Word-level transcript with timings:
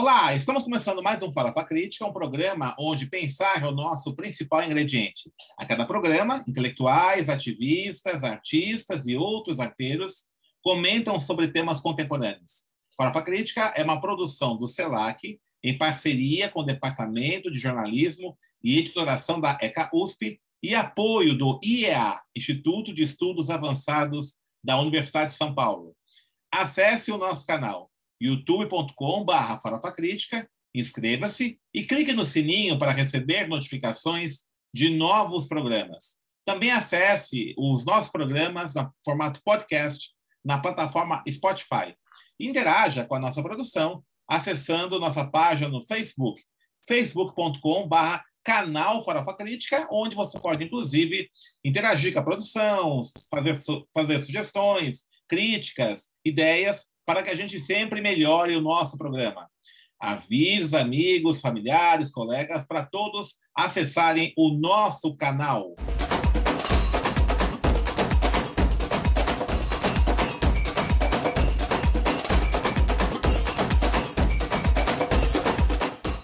Olá, 0.00 0.32
estamos 0.32 0.62
começando 0.62 1.02
mais 1.02 1.24
um 1.24 1.32
Farofa 1.32 1.64
Crítica, 1.64 2.06
um 2.06 2.12
programa 2.12 2.72
onde 2.78 3.06
pensar 3.06 3.60
é 3.60 3.66
o 3.66 3.72
nosso 3.72 4.14
principal 4.14 4.62
ingrediente. 4.62 5.28
A 5.58 5.66
cada 5.66 5.84
programa, 5.84 6.44
intelectuais, 6.46 7.28
ativistas, 7.28 8.22
artistas 8.22 9.08
e 9.08 9.16
outros 9.16 9.58
arteiros 9.58 10.26
comentam 10.62 11.18
sobre 11.18 11.48
temas 11.48 11.80
contemporâneos. 11.80 12.62
Farofa 12.96 13.22
Crítica 13.22 13.72
é 13.74 13.82
uma 13.82 14.00
produção 14.00 14.56
do 14.56 14.68
CELAC, 14.68 15.40
em 15.64 15.76
parceria 15.76 16.48
com 16.48 16.60
o 16.60 16.64
Departamento 16.64 17.50
de 17.50 17.58
Jornalismo 17.58 18.38
e 18.62 18.78
Editoração 18.78 19.40
da 19.40 19.58
ECA 19.60 19.90
USP 19.92 20.40
e 20.62 20.76
apoio 20.76 21.36
do 21.36 21.58
IEA, 21.60 22.20
Instituto 22.36 22.94
de 22.94 23.02
Estudos 23.02 23.50
Avançados 23.50 24.36
da 24.62 24.78
Universidade 24.78 25.32
de 25.32 25.36
São 25.36 25.52
Paulo. 25.52 25.96
Acesse 26.52 27.10
o 27.10 27.18
nosso 27.18 27.44
canal 27.44 27.90
youtube.com.br 28.20 29.60
Farofa 29.62 29.92
Crítica, 29.92 30.48
inscreva-se 30.74 31.58
e 31.72 31.84
clique 31.84 32.12
no 32.12 32.24
sininho 32.24 32.78
para 32.78 32.92
receber 32.92 33.48
notificações 33.48 34.44
de 34.72 34.90
novos 34.96 35.46
programas. 35.46 36.16
Também 36.44 36.70
acesse 36.70 37.54
os 37.58 37.84
nossos 37.84 38.10
programas 38.10 38.74
no 38.74 38.90
formato 39.04 39.42
podcast 39.44 40.12
na 40.44 40.58
plataforma 40.58 41.22
Spotify. 41.28 41.94
Interaja 42.40 43.04
com 43.04 43.14
a 43.14 43.20
nossa 43.20 43.42
produção 43.42 44.02
acessando 44.26 45.00
nossa 45.00 45.26
página 45.26 45.70
no 45.70 45.82
Facebook, 45.82 46.42
facebook.com.br 46.86 48.22
canal 48.44 49.04
Farofa 49.04 49.34
Crítica, 49.34 49.86
onde 49.90 50.14
você 50.16 50.38
pode, 50.40 50.64
inclusive, 50.64 51.28
interagir 51.62 52.14
com 52.14 52.20
a 52.20 52.24
produção, 52.24 53.02
fazer, 53.30 53.58
fazer 53.92 54.18
sugestões, 54.20 55.04
críticas, 55.28 56.10
ideias 56.24 56.86
para 57.08 57.22
que 57.22 57.30
a 57.30 57.34
gente 57.34 57.58
sempre 57.58 58.02
melhore 58.02 58.54
o 58.54 58.60
nosso 58.60 58.98
programa. 58.98 59.48
Avise 59.98 60.76
amigos, 60.76 61.40
familiares, 61.40 62.10
colegas, 62.10 62.66
para 62.66 62.84
todos 62.84 63.38
acessarem 63.56 64.34
o 64.36 64.50
nosso 64.50 65.16
canal. 65.16 65.74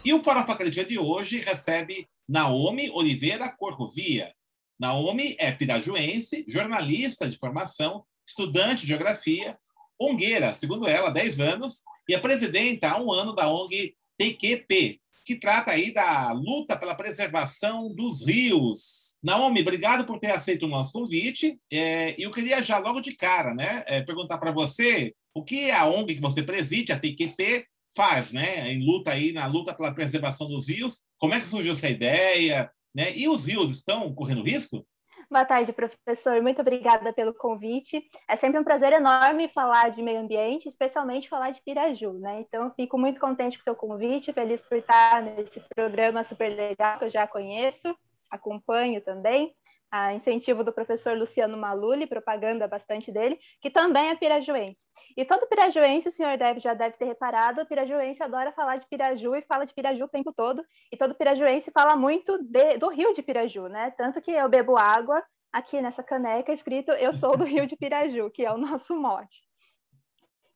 E 0.04 0.12
o 0.12 0.22
Farofa 0.22 0.54
Crítica 0.54 0.84
de 0.84 0.98
hoje 0.98 1.38
recebe 1.38 2.06
Naomi 2.28 2.90
Oliveira 2.90 3.48
Corrovia. 3.56 4.34
Naomi 4.78 5.34
é 5.38 5.50
pirajuense, 5.50 6.44
jornalista 6.46 7.26
de 7.26 7.38
formação, 7.38 8.04
estudante 8.28 8.82
de 8.82 8.88
geografia, 8.88 9.58
ongueira, 10.00 10.54
segundo 10.54 10.86
ela, 10.86 11.08
há 11.08 11.12
10 11.12 11.40
anos, 11.40 11.82
e 12.08 12.14
é 12.14 12.18
presidenta 12.18 12.90
há 12.90 13.02
um 13.02 13.12
ano 13.12 13.34
da 13.34 13.52
ONG 13.52 13.94
TQP, 14.18 15.00
que 15.24 15.36
trata 15.36 15.72
aí 15.72 15.92
da 15.92 16.32
luta 16.32 16.76
pela 16.76 16.94
preservação 16.94 17.92
dos 17.94 18.26
rios. 18.26 19.16
Naomi, 19.22 19.62
obrigado 19.62 20.04
por 20.04 20.18
ter 20.18 20.30
aceito 20.30 20.66
o 20.66 20.68
nosso 20.68 20.92
convite. 20.92 21.58
É, 21.72 22.14
eu 22.18 22.30
queria 22.30 22.62
já 22.62 22.78
logo 22.78 23.00
de 23.00 23.16
cara, 23.16 23.54
né, 23.54 23.82
é, 23.86 24.02
perguntar 24.02 24.38
para 24.38 24.52
você 24.52 25.14
o 25.34 25.42
que 25.42 25.70
a 25.70 25.88
ONG 25.88 26.14
que 26.14 26.20
você 26.20 26.42
preside, 26.42 26.92
a 26.92 26.98
TQP, 26.98 27.66
faz, 27.96 28.32
né, 28.32 28.72
em 28.72 28.84
luta 28.84 29.12
aí 29.12 29.32
na 29.32 29.46
luta 29.46 29.72
pela 29.72 29.94
preservação 29.94 30.48
dos 30.48 30.68
rios. 30.68 31.02
Como 31.18 31.32
é 31.32 31.40
que 31.40 31.48
surgiu 31.48 31.72
essa 31.72 31.88
ideia? 31.88 32.70
Né? 32.94 33.16
E 33.16 33.28
os 33.28 33.44
rios 33.44 33.70
estão 33.70 34.12
correndo 34.14 34.42
risco? 34.44 34.86
Boa 35.34 35.44
tarde, 35.44 35.72
professor. 35.72 36.40
Muito 36.40 36.60
obrigada 36.60 37.12
pelo 37.12 37.34
convite. 37.34 38.08
É 38.28 38.36
sempre 38.36 38.60
um 38.60 38.62
prazer 38.62 38.92
enorme 38.92 39.48
falar 39.48 39.90
de 39.90 40.00
meio 40.00 40.20
ambiente, 40.20 40.68
especialmente 40.68 41.28
falar 41.28 41.50
de 41.50 41.60
Piraju, 41.60 42.12
né? 42.20 42.38
Então, 42.38 42.70
fico 42.76 42.96
muito 42.96 43.18
contente 43.18 43.58
com 43.58 43.60
o 43.62 43.64
seu 43.64 43.74
convite, 43.74 44.32
feliz 44.32 44.60
por 44.60 44.78
estar 44.78 45.20
nesse 45.22 45.60
programa 45.74 46.22
super 46.22 46.54
legal 46.54 47.00
que 47.00 47.06
eu 47.06 47.10
já 47.10 47.26
conheço, 47.26 47.96
acompanho 48.30 49.00
também. 49.00 49.52
A 49.90 50.14
incentivo 50.14 50.62
do 50.62 50.72
professor 50.72 51.16
Luciano 51.18 51.56
Maluli, 51.56 52.06
propaganda 52.06 52.68
bastante 52.68 53.10
dele, 53.10 53.36
que 53.60 53.70
também 53.70 54.10
é 54.10 54.14
pirajuense. 54.14 54.84
E 55.16 55.24
todo 55.24 55.46
pirajuense, 55.46 56.08
o 56.08 56.12
senhor 56.12 56.36
deve, 56.36 56.58
já 56.58 56.74
deve 56.74 56.96
ter 56.96 57.04
reparado, 57.04 57.60
o 57.60 57.66
pirajuense 57.66 58.22
adora 58.22 58.50
falar 58.50 58.76
de 58.76 58.86
Piraju 58.86 59.36
e 59.36 59.42
fala 59.42 59.64
de 59.64 59.72
Piraju 59.72 60.04
o 60.04 60.08
tempo 60.08 60.32
todo. 60.32 60.64
E 60.90 60.96
todo 60.96 61.14
pirajuense 61.14 61.70
fala 61.70 61.94
muito 61.94 62.42
de, 62.42 62.78
do 62.78 62.88
rio 62.88 63.14
de 63.14 63.22
Piraju, 63.22 63.68
né? 63.68 63.92
Tanto 63.96 64.20
que 64.20 64.32
eu 64.32 64.48
bebo 64.48 64.76
água 64.76 65.22
aqui 65.54 65.80
nessa 65.80 66.02
caneca 66.02 66.52
escrito 66.52 66.90
Eu 66.90 67.12
sou 67.12 67.36
do 67.36 67.44
rio 67.44 67.64
de 67.64 67.76
Piraju, 67.76 68.28
que 68.30 68.44
é 68.44 68.52
o 68.52 68.58
nosso 68.58 68.94
mote. 68.96 69.42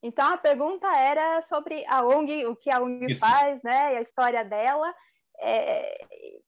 Então 0.03 0.32
a 0.32 0.36
pergunta 0.36 0.86
era 0.88 1.41
sobre 1.42 1.84
a 1.86 2.04
ONG, 2.04 2.47
o 2.47 2.56
que 2.56 2.70
a 2.70 2.81
ONG 2.81 3.12
Isso. 3.12 3.20
faz, 3.20 3.62
né? 3.62 3.94
E 3.94 3.97
a 3.98 4.03
história 4.03 4.44
dela. 4.44 4.92
É, 5.41 6.04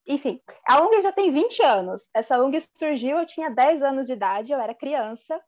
enfim, 0.06 0.40
a 0.68 0.82
ONG 0.82 1.00
já 1.00 1.12
tem 1.12 1.32
20 1.32 1.62
anos. 1.62 2.08
Essa 2.12 2.42
ONG 2.42 2.60
surgiu, 2.76 3.18
eu 3.18 3.26
tinha 3.26 3.50
10 3.50 3.82
anos 3.84 4.06
de 4.08 4.12
idade, 4.14 4.52
eu 4.52 4.60
era 4.60 4.74
criança, 4.74 5.40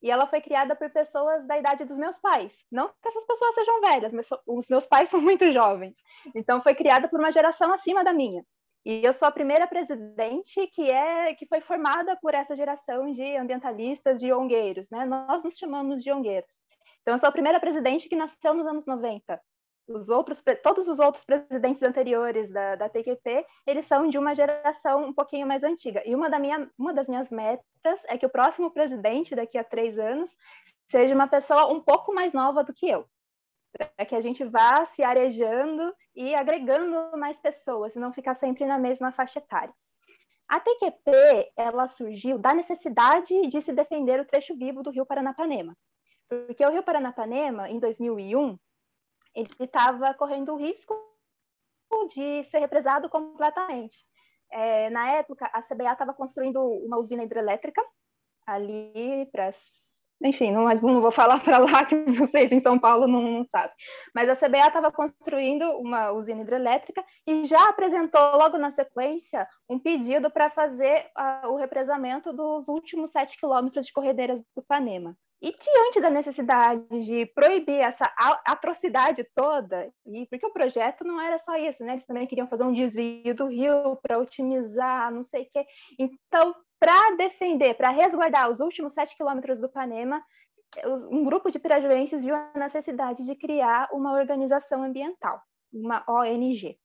e 0.00 0.10
ela 0.10 0.26
foi 0.28 0.40
criada 0.40 0.76
por 0.76 0.90
pessoas 0.90 1.44
da 1.46 1.58
idade 1.58 1.84
dos 1.84 1.96
meus 1.96 2.16
pais. 2.18 2.56
Não 2.70 2.88
que 2.88 3.08
essas 3.08 3.24
pessoas 3.24 3.54
sejam 3.54 3.80
velhas, 3.80 4.12
mas 4.12 4.28
os 4.46 4.68
meus 4.68 4.86
pais 4.86 5.08
são 5.10 5.20
muito 5.20 5.50
jovens. 5.50 5.96
Então 6.34 6.62
foi 6.62 6.74
criada 6.74 7.08
por 7.08 7.18
uma 7.18 7.32
geração 7.32 7.72
acima 7.72 8.04
da 8.04 8.12
minha. 8.12 8.44
E 8.84 9.02
eu 9.02 9.14
sou 9.14 9.26
a 9.26 9.32
primeira 9.32 9.66
presidente 9.66 10.66
que 10.66 10.90
é 10.90 11.34
que 11.34 11.46
foi 11.46 11.62
formada 11.62 12.16
por 12.16 12.34
essa 12.34 12.54
geração 12.54 13.10
de 13.10 13.36
ambientalistas, 13.36 14.20
de 14.20 14.30
ongueiros, 14.30 14.90
né? 14.90 15.06
Nós 15.06 15.42
nos 15.42 15.56
chamamos 15.56 16.02
de 16.02 16.12
ongueiros. 16.12 16.52
Então 17.00 17.14
eu 17.14 17.18
sou 17.18 17.28
a 17.30 17.32
primeira 17.32 17.58
presidente 17.58 18.08
que 18.08 18.16
nasceu 18.16 18.52
nos 18.52 18.66
anos 18.66 18.86
90. 18.86 19.40
Os 19.88 20.08
outros, 20.10 20.42
todos 20.62 20.86
os 20.86 20.98
outros 20.98 21.24
presidentes 21.24 21.82
anteriores 21.82 22.50
da, 22.50 22.76
da 22.76 22.88
TQP, 22.88 23.46
eles 23.66 23.86
são 23.86 24.08
de 24.08 24.18
uma 24.18 24.34
geração 24.34 25.04
um 25.04 25.12
pouquinho 25.14 25.46
mais 25.46 25.62
antiga. 25.62 26.02
E 26.06 26.14
uma, 26.14 26.28
da 26.28 26.38
minha, 26.38 26.70
uma 26.78 26.92
das 26.92 27.08
minhas 27.08 27.30
metas 27.30 28.02
é 28.04 28.18
que 28.18 28.26
o 28.26 28.30
próximo 28.30 28.70
presidente, 28.70 29.34
daqui 29.34 29.56
a 29.56 29.64
três 29.64 29.98
anos, 29.98 30.36
seja 30.90 31.14
uma 31.14 31.26
pessoa 31.26 31.72
um 31.72 31.80
pouco 31.80 32.14
mais 32.14 32.34
nova 32.34 32.62
do 32.62 32.72
que 32.72 32.88
eu 32.88 33.06
para 33.76 34.06
que 34.06 34.14
a 34.14 34.20
gente 34.20 34.44
vá 34.44 34.84
se 34.86 35.02
arejando 35.02 35.94
e 36.14 36.34
agregando 36.34 37.16
mais 37.16 37.38
pessoas, 37.40 37.94
e 37.94 37.98
não 37.98 38.12
ficar 38.12 38.34
sempre 38.34 38.64
na 38.64 38.78
mesma 38.78 39.10
faixa 39.10 39.40
etária. 39.40 39.74
A 40.48 40.60
TQP, 40.60 41.52
ela 41.56 41.88
surgiu 41.88 42.38
da 42.38 42.54
necessidade 42.54 43.48
de 43.48 43.60
se 43.60 43.72
defender 43.72 44.20
o 44.20 44.26
trecho 44.26 44.54
vivo 44.56 44.82
do 44.82 44.90
Rio 44.90 45.06
Paranapanema, 45.06 45.76
porque 46.28 46.64
o 46.64 46.70
Rio 46.70 46.82
Paranapanema, 46.82 47.68
em 47.68 47.80
2001, 47.80 48.58
ele 49.34 49.48
estava 49.58 50.14
correndo 50.14 50.52
o 50.52 50.56
risco 50.56 50.94
de 52.14 52.44
ser 52.44 52.58
represado 52.58 53.08
completamente. 53.08 54.04
É, 54.50 54.90
na 54.90 55.12
época, 55.12 55.46
a 55.52 55.62
CBA 55.62 55.92
estava 55.92 56.14
construindo 56.14 56.60
uma 56.60 56.98
usina 56.98 57.24
hidrelétrica 57.24 57.82
ali 58.46 59.26
para 59.32 59.50
enfim, 60.24 60.50
não, 60.50 60.64
não 60.76 61.02
vou 61.02 61.12
falar 61.12 61.38
para 61.44 61.58
lá 61.58 61.84
que 61.84 61.94
vocês 62.12 62.50
em 62.50 62.60
São 62.60 62.78
Paulo 62.78 63.06
não, 63.06 63.22
não 63.22 63.44
sabem. 63.44 63.74
Mas 64.14 64.28
a 64.28 64.34
CBA 64.34 64.66
estava 64.66 64.90
construindo 64.90 65.64
uma 65.78 66.12
usina 66.12 66.40
hidrelétrica 66.40 67.04
e 67.26 67.44
já 67.44 67.68
apresentou 67.68 68.36
logo 68.36 68.56
na 68.56 68.70
sequência 68.70 69.46
um 69.68 69.78
pedido 69.78 70.30
para 70.30 70.48
fazer 70.48 71.06
uh, 71.16 71.48
o 71.48 71.56
represamento 71.56 72.32
dos 72.32 72.66
últimos 72.68 73.10
sete 73.10 73.38
quilômetros 73.38 73.86
de 73.86 73.92
corredeiras 73.92 74.42
do 74.56 74.62
Panema. 74.62 75.14
E 75.42 75.52
diante 75.52 76.00
da 76.00 76.08
necessidade 76.08 77.04
de 77.04 77.26
proibir 77.26 77.78
essa 77.78 78.10
atrocidade 78.46 79.26
toda, 79.34 79.92
e 80.06 80.26
porque 80.28 80.46
o 80.46 80.52
projeto 80.52 81.04
não 81.04 81.20
era 81.20 81.38
só 81.38 81.54
isso, 81.56 81.84
né? 81.84 81.92
Eles 81.92 82.06
também 82.06 82.26
queriam 82.26 82.48
fazer 82.48 82.64
um 82.64 82.72
desvio 82.72 83.34
do 83.34 83.48
rio 83.48 83.94
para 83.96 84.18
otimizar, 84.18 85.12
não 85.12 85.22
sei 85.22 85.42
o 85.42 85.48
quê. 85.52 85.66
Então, 85.98 86.54
para 86.78 87.16
defender, 87.16 87.74
para 87.74 87.90
resguardar 87.90 88.50
os 88.50 88.60
últimos 88.60 88.92
sete 88.92 89.16
quilômetros 89.16 89.60
do 89.60 89.68
Panema, 89.68 90.22
um 91.10 91.24
grupo 91.24 91.50
de 91.50 91.58
pirajuenses 91.58 92.22
viu 92.22 92.34
a 92.34 92.50
necessidade 92.56 93.24
de 93.24 93.34
criar 93.34 93.88
uma 93.92 94.12
organização 94.12 94.82
ambiental, 94.82 95.40
uma 95.72 96.04
ONG. 96.08 96.78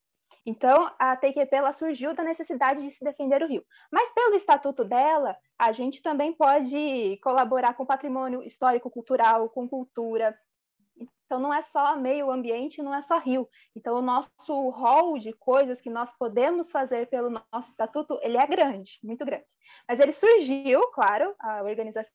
Então, 0.46 0.90
a 0.98 1.16
TQP 1.16 1.54
ela 1.54 1.72
surgiu 1.72 2.14
da 2.14 2.22
necessidade 2.22 2.82
de 2.82 2.94
se 2.94 3.04
defender 3.04 3.42
o 3.42 3.46
rio. 3.46 3.64
Mas, 3.92 4.10
pelo 4.12 4.34
estatuto 4.34 4.84
dela, 4.84 5.36
a 5.58 5.70
gente 5.70 6.00
também 6.00 6.32
pode 6.32 7.18
colaborar 7.22 7.74
com 7.74 7.84
patrimônio 7.84 8.42
histórico-cultural, 8.42 9.50
com 9.50 9.68
cultura, 9.68 10.34
então, 11.30 11.38
não 11.38 11.54
é 11.54 11.62
só 11.62 11.96
meio 11.96 12.28
ambiente, 12.28 12.82
não 12.82 12.92
é 12.92 13.00
só 13.00 13.18
rio. 13.18 13.48
Então, 13.76 13.96
o 13.96 14.02
nosso 14.02 14.68
rol 14.70 15.16
de 15.16 15.32
coisas 15.32 15.80
que 15.80 15.88
nós 15.88 16.10
podemos 16.18 16.72
fazer 16.72 17.08
pelo 17.08 17.30
nosso 17.30 17.68
estatuto, 17.68 18.18
ele 18.20 18.36
é 18.36 18.44
grande, 18.48 18.98
muito 19.00 19.24
grande. 19.24 19.44
Mas 19.90 19.98
ele 19.98 20.12
surgiu, 20.12 20.80
claro, 20.92 21.34
a 21.40 21.64
organização 21.64 22.12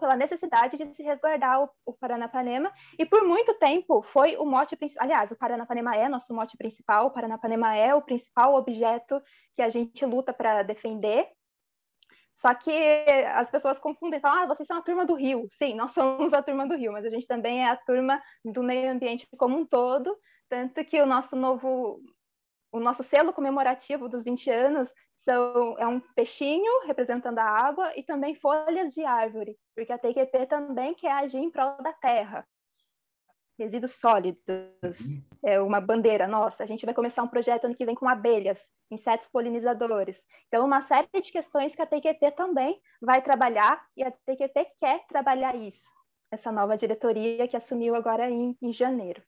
pela 0.00 0.16
necessidade 0.16 0.76
de 0.76 0.84
se 0.92 1.04
resguardar 1.04 1.62
o, 1.62 1.70
o 1.86 1.92
Paranapanema, 1.92 2.72
e 2.98 3.06
por 3.06 3.22
muito 3.22 3.54
tempo 3.54 4.02
foi 4.02 4.36
o 4.36 4.44
mote 4.44 4.74
principal. 4.74 5.04
Aliás, 5.04 5.30
o 5.30 5.36
Paranapanema 5.36 5.94
é 5.94 6.08
nosso 6.08 6.34
mote 6.34 6.56
principal, 6.56 7.06
o 7.06 7.10
Paranapanema 7.12 7.76
é 7.76 7.94
o 7.94 8.02
principal 8.02 8.56
objeto 8.56 9.22
que 9.54 9.62
a 9.62 9.68
gente 9.68 10.04
luta 10.04 10.32
para 10.32 10.64
defender, 10.64 11.28
só 12.34 12.52
que 12.52 12.72
as 13.36 13.48
pessoas 13.48 13.78
confundem, 13.78 14.18
falam, 14.18 14.42
ah, 14.42 14.46
vocês 14.46 14.66
são 14.66 14.78
a 14.78 14.82
turma 14.82 15.06
do 15.06 15.14
Rio. 15.14 15.46
Sim, 15.50 15.76
nós 15.76 15.92
somos 15.92 16.32
a 16.32 16.42
turma 16.42 16.66
do 16.66 16.74
Rio, 16.74 16.90
mas 16.90 17.04
a 17.04 17.10
gente 17.10 17.28
também 17.28 17.62
é 17.62 17.70
a 17.70 17.76
turma 17.76 18.20
do 18.44 18.64
meio 18.64 18.90
ambiente 18.90 19.28
como 19.36 19.56
um 19.56 19.64
todo, 19.64 20.18
Tanto 20.48 20.84
que 20.84 21.00
o 21.00 21.06
nosso 21.06 21.36
novo, 21.36 22.00
o 22.70 22.78
nosso 22.80 23.02
selo 23.02 23.32
comemorativo 23.32 24.08
dos 24.08 24.24
20 24.24 24.50
anos 24.50 24.92
são, 25.24 25.78
é 25.78 25.86
um 25.86 26.00
peixinho 26.00 26.86
representando 26.86 27.38
a 27.38 27.44
água 27.44 27.92
e 27.96 28.02
também 28.02 28.34
folhas 28.34 28.92
de 28.92 29.04
árvore, 29.04 29.56
porque 29.74 29.92
a 29.92 29.98
TQP 29.98 30.46
também 30.46 30.94
quer 30.94 31.12
agir 31.12 31.38
em 31.38 31.50
prol 31.50 31.76
da 31.82 31.92
terra. 31.92 32.46
Resíduos 33.58 33.94
sólidos, 33.94 34.42
uhum. 34.82 35.22
é 35.44 35.60
uma 35.60 35.80
bandeira 35.80 36.26
nossa. 36.26 36.64
A 36.64 36.66
gente 36.66 36.84
vai 36.84 36.92
começar 36.92 37.22
um 37.22 37.28
projeto 37.28 37.64
ano 37.64 37.76
que 37.76 37.86
vem 37.86 37.94
com 37.94 38.08
abelhas, 38.08 38.60
insetos 38.90 39.28
polinizadores. 39.28 40.20
Então, 40.48 40.66
uma 40.66 40.82
série 40.82 41.08
de 41.20 41.30
questões 41.30 41.74
que 41.74 41.80
a 41.80 41.86
TQP 41.86 42.32
também 42.32 42.80
vai 43.00 43.22
trabalhar 43.22 43.84
e 43.96 44.02
a 44.02 44.10
TQP 44.10 44.72
quer 44.78 45.06
trabalhar 45.06 45.54
isso. 45.54 45.88
Essa 46.32 46.50
nova 46.50 46.76
diretoria 46.76 47.46
que 47.46 47.56
assumiu 47.56 47.94
agora 47.94 48.28
em, 48.28 48.56
em 48.60 48.72
janeiro. 48.72 49.22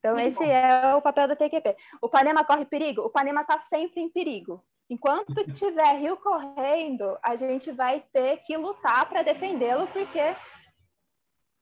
Então, 0.00 0.14
Muito 0.14 0.28
esse 0.28 0.38
bom. 0.38 0.50
é 0.50 0.94
o 0.94 1.02
papel 1.02 1.28
da 1.28 1.36
TQP. 1.36 1.76
O 2.00 2.08
Panema 2.08 2.42
corre 2.42 2.64
perigo? 2.64 3.02
O 3.02 3.10
Panema 3.10 3.42
está 3.42 3.60
sempre 3.68 4.00
em 4.00 4.08
perigo. 4.08 4.64
Enquanto 4.88 5.34
tiver 5.54 5.98
rio 5.98 6.16
correndo, 6.16 7.16
a 7.22 7.36
gente 7.36 7.70
vai 7.70 8.00
ter 8.12 8.38
que 8.38 8.56
lutar 8.56 9.08
para 9.08 9.22
defendê-lo, 9.22 9.86
porque 9.88 10.34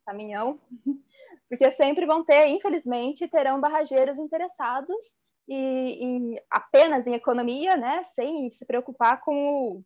caminhão, 0.06 0.58
porque 1.50 1.70
sempre 1.72 2.06
vão 2.06 2.24
ter, 2.24 2.46
infelizmente, 2.46 3.28
terão 3.28 3.60
barrageiros 3.60 4.18
interessados 4.18 5.04
e, 5.46 5.54
em, 5.54 6.40
apenas 6.48 7.06
em 7.06 7.14
economia, 7.14 7.76
né, 7.76 8.04
sem 8.04 8.48
se 8.50 8.64
preocupar 8.64 9.20
com 9.20 9.34
o, 9.34 9.84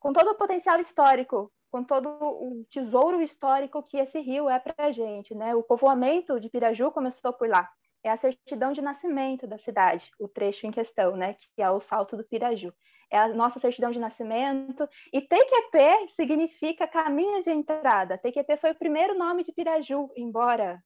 com 0.00 0.12
todo 0.12 0.30
o 0.30 0.34
potencial 0.34 0.80
histórico 0.80 1.52
com 1.70 1.84
todo 1.84 2.08
o 2.08 2.64
tesouro 2.70 3.20
histórico 3.20 3.82
que 3.82 3.98
esse 3.98 4.20
rio 4.20 4.48
é 4.48 4.58
para 4.58 4.86
a 4.86 4.92
gente. 4.92 5.34
Né? 5.34 5.54
O 5.54 5.62
povoamento 5.62 6.40
de 6.40 6.48
Piraju 6.48 6.90
começou 6.90 7.32
por 7.32 7.48
lá. 7.48 7.68
É 8.02 8.10
a 8.10 8.16
certidão 8.16 8.72
de 8.72 8.80
nascimento 8.80 9.46
da 9.46 9.58
cidade, 9.58 10.10
o 10.18 10.28
trecho 10.28 10.66
em 10.66 10.70
questão, 10.70 11.16
né? 11.16 11.34
que 11.54 11.62
é 11.62 11.70
o 11.70 11.80
Salto 11.80 12.16
do 12.16 12.24
Piraju. 12.24 12.72
É 13.10 13.18
a 13.18 13.28
nossa 13.28 13.58
certidão 13.58 13.90
de 13.90 13.98
nascimento. 13.98 14.88
E 15.12 15.20
TQP 15.20 16.08
significa 16.14 16.86
caminho 16.86 17.40
de 17.42 17.50
entrada. 17.50 18.18
TQP 18.18 18.56
foi 18.58 18.70
o 18.72 18.78
primeiro 18.78 19.16
nome 19.18 19.42
de 19.42 19.52
Piraju, 19.52 20.10
embora 20.16 20.82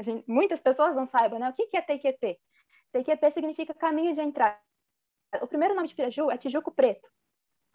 gente, 0.00 0.24
muitas 0.26 0.60
pessoas 0.60 0.94
não 0.94 1.06
saibam 1.06 1.38
né? 1.38 1.48
o 1.48 1.52
que, 1.52 1.66
que 1.66 1.76
é 1.76 1.82
TQP. 1.82 2.38
TQP 2.92 3.30
significa 3.32 3.74
caminho 3.74 4.14
de 4.14 4.20
entrada. 4.20 4.58
O 5.42 5.46
primeiro 5.46 5.74
nome 5.74 5.88
de 5.88 5.94
Piraju 5.94 6.30
é 6.30 6.38
Tijuco 6.38 6.70
Preto. 6.70 7.08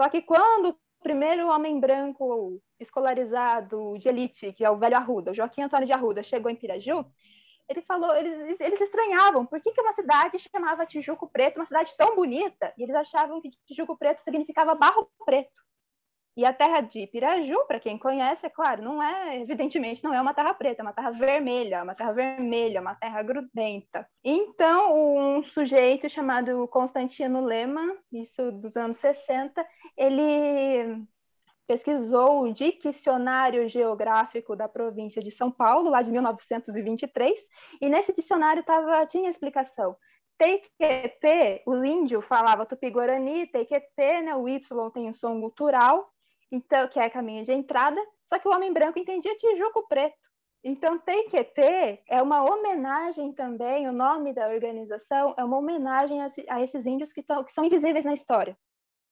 Só 0.02 0.10
que 0.10 0.22
quando 0.22 0.80
primeiro 1.02 1.48
homem 1.48 1.80
branco 1.80 2.62
escolarizado 2.80 3.98
de 3.98 4.10
elite, 4.10 4.54
que 4.54 4.64
é 4.64 4.70
o 4.70 4.78
velho 4.78 4.98
Arruda, 4.98 5.32
o 5.32 5.34
Joaquim 5.34 5.64
Antônio 5.64 5.86
de 5.86 5.94
Arruda, 5.94 6.24
chegou 6.24 6.52
em 6.52 6.56
Piraju, 6.56 7.06
ele 7.70 7.82
falou, 7.84 8.16
eles, 8.16 8.60
eles 8.60 8.82
estranhavam, 8.82 9.46
por 9.46 9.62
que, 9.62 9.72
que 9.72 9.82
uma 9.82 9.94
cidade 9.94 10.40
chamava 10.40 10.88
Tijuco 10.88 11.30
Preto, 11.30 11.58
uma 11.58 11.66
cidade 11.66 11.96
tão 11.96 12.16
bonita, 12.16 12.74
e 12.76 12.84
eles 12.84 12.96
achavam 12.96 13.40
que 13.40 13.52
Tijuco 13.68 13.96
Preto 13.96 14.22
significava 14.24 14.74
barro 14.74 15.08
preto. 15.24 15.52
E 16.40 16.46
a 16.46 16.54
terra 16.54 16.80
de 16.80 17.06
Piraju, 17.06 17.66
para 17.68 17.82
quem 17.82 17.98
conhece, 17.98 18.46
é 18.46 18.50
claro, 18.50 18.82
não 18.82 19.04
é, 19.04 19.42
evidentemente, 19.42 20.02
não 20.02 20.14
é 20.14 20.22
uma 20.22 20.34
terra 20.34 20.54
preta, 20.54 20.82
é 20.82 20.84
uma 20.84 20.94
terra 20.94 21.12
vermelha, 21.12 21.84
uma 21.84 21.94
terra 21.94 22.14
vermelha, 22.14 22.80
uma 22.80 22.96
terra 22.96 23.22
grudenta. 23.22 24.08
Então, 24.24 24.96
um 25.38 25.44
sujeito 25.44 26.10
chamado 26.10 26.66
Constantino 26.70 27.44
Lema, 27.44 27.94
isso 28.10 28.54
dos 28.54 28.78
anos 28.78 28.96
60, 29.00 29.68
ele 29.98 31.06
pesquisou 31.68 32.44
o 32.44 32.54
Dicionário 32.54 33.68
Geográfico 33.68 34.56
da 34.56 34.70
província 34.70 35.22
de 35.22 35.32
São 35.32 35.52
Paulo, 35.52 35.90
lá 35.90 36.02
de 36.02 36.10
1923, 36.10 37.38
e 37.82 37.90
nesse 37.90 38.14
dicionário 38.14 38.64
tava, 38.64 39.06
tinha 39.06 39.30
explicação. 39.30 39.94
TQP, 40.38 41.64
o 41.66 41.84
índio 41.84 42.22
falava 42.22 42.66
tupi-guarani, 42.66 43.46
TQP, 43.48 44.22
né, 44.22 44.36
o 44.38 44.48
Y 44.48 44.90
tem 44.92 45.10
um 45.10 45.14
som 45.14 45.42
gutural, 45.42 46.10
então 46.52 46.88
que 46.88 47.00
é 47.00 47.10
caminho 47.10 47.44
de 47.44 47.52
entrada, 47.52 48.00
só 48.26 48.38
que 48.40 48.48
o 48.48 48.52
homem 48.52 48.72
branco 48.72 49.00
entendia 49.00 49.38
Tijuco 49.38 49.88
Preto. 49.88 50.18
Então, 50.64 51.00
TQP 51.00 52.04
é 52.08 52.22
uma 52.22 52.44
homenagem 52.44 53.32
também, 53.32 53.88
o 53.88 53.94
nome 53.94 54.34
da 54.34 54.50
organização 54.50 55.34
é 55.38 55.44
uma 55.44 55.58
homenagem 55.58 56.22
a, 56.22 56.30
a 56.50 56.62
esses 56.62 56.86
índios 56.86 57.14
que, 57.14 57.24
tão, 57.24 57.44
que 57.44 57.54
são 57.54 57.64
invisíveis 57.64 58.04
na 58.04 58.14
história. 58.14 58.58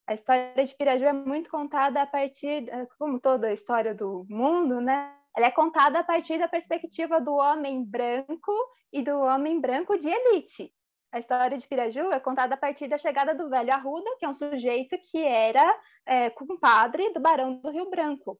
A 0.06 0.13
história 0.13 0.63
de 0.63 0.75
Piraju 0.75 1.06
é 1.06 1.13
muito 1.13 1.50
contada 1.50 2.01
a 2.01 2.06
partir, 2.06 2.68
eh, 2.69 2.88
como 2.98 3.19
toda 3.19 3.48
a 3.48 3.54
história 3.54 3.94
do 3.94 4.25
mundo, 4.30 4.80
né? 4.80 5.13
Ela 5.36 5.48
é 5.48 5.51
contada 5.51 6.00
a 6.00 6.04
partir 6.04 6.38
da 6.40 6.48
perspectiva 6.48 7.19
do 7.19 7.33
homem 7.33 7.83
branco 7.83 8.54
e 8.92 9.04
do 9.04 9.19
homem 9.19 9.60
branco 9.60 9.98
de 9.98 10.10
elite. 10.10 10.74
A 11.12 11.19
história 11.19 11.57
de 11.57 11.68
Piraju 11.68 12.12
é 12.12 12.19
contada 12.19 12.56
a 12.56 12.57
partir 12.57 12.88
da 12.88 12.98
chegada 12.98 13.33
do 13.33 13.50
velho 13.50 13.74
Arruda, 13.74 14.09
que 14.19 14.25
é 14.25 14.30
um 14.30 14.33
sujeito 14.33 14.98
que 15.09 15.24
era 15.24 15.80
é, 16.06 16.30
compadre 16.30 17.12
do 17.13 17.19
Barão 17.19 17.59
do 17.59 17.69
Rio 17.69 17.89
Branco, 17.89 18.38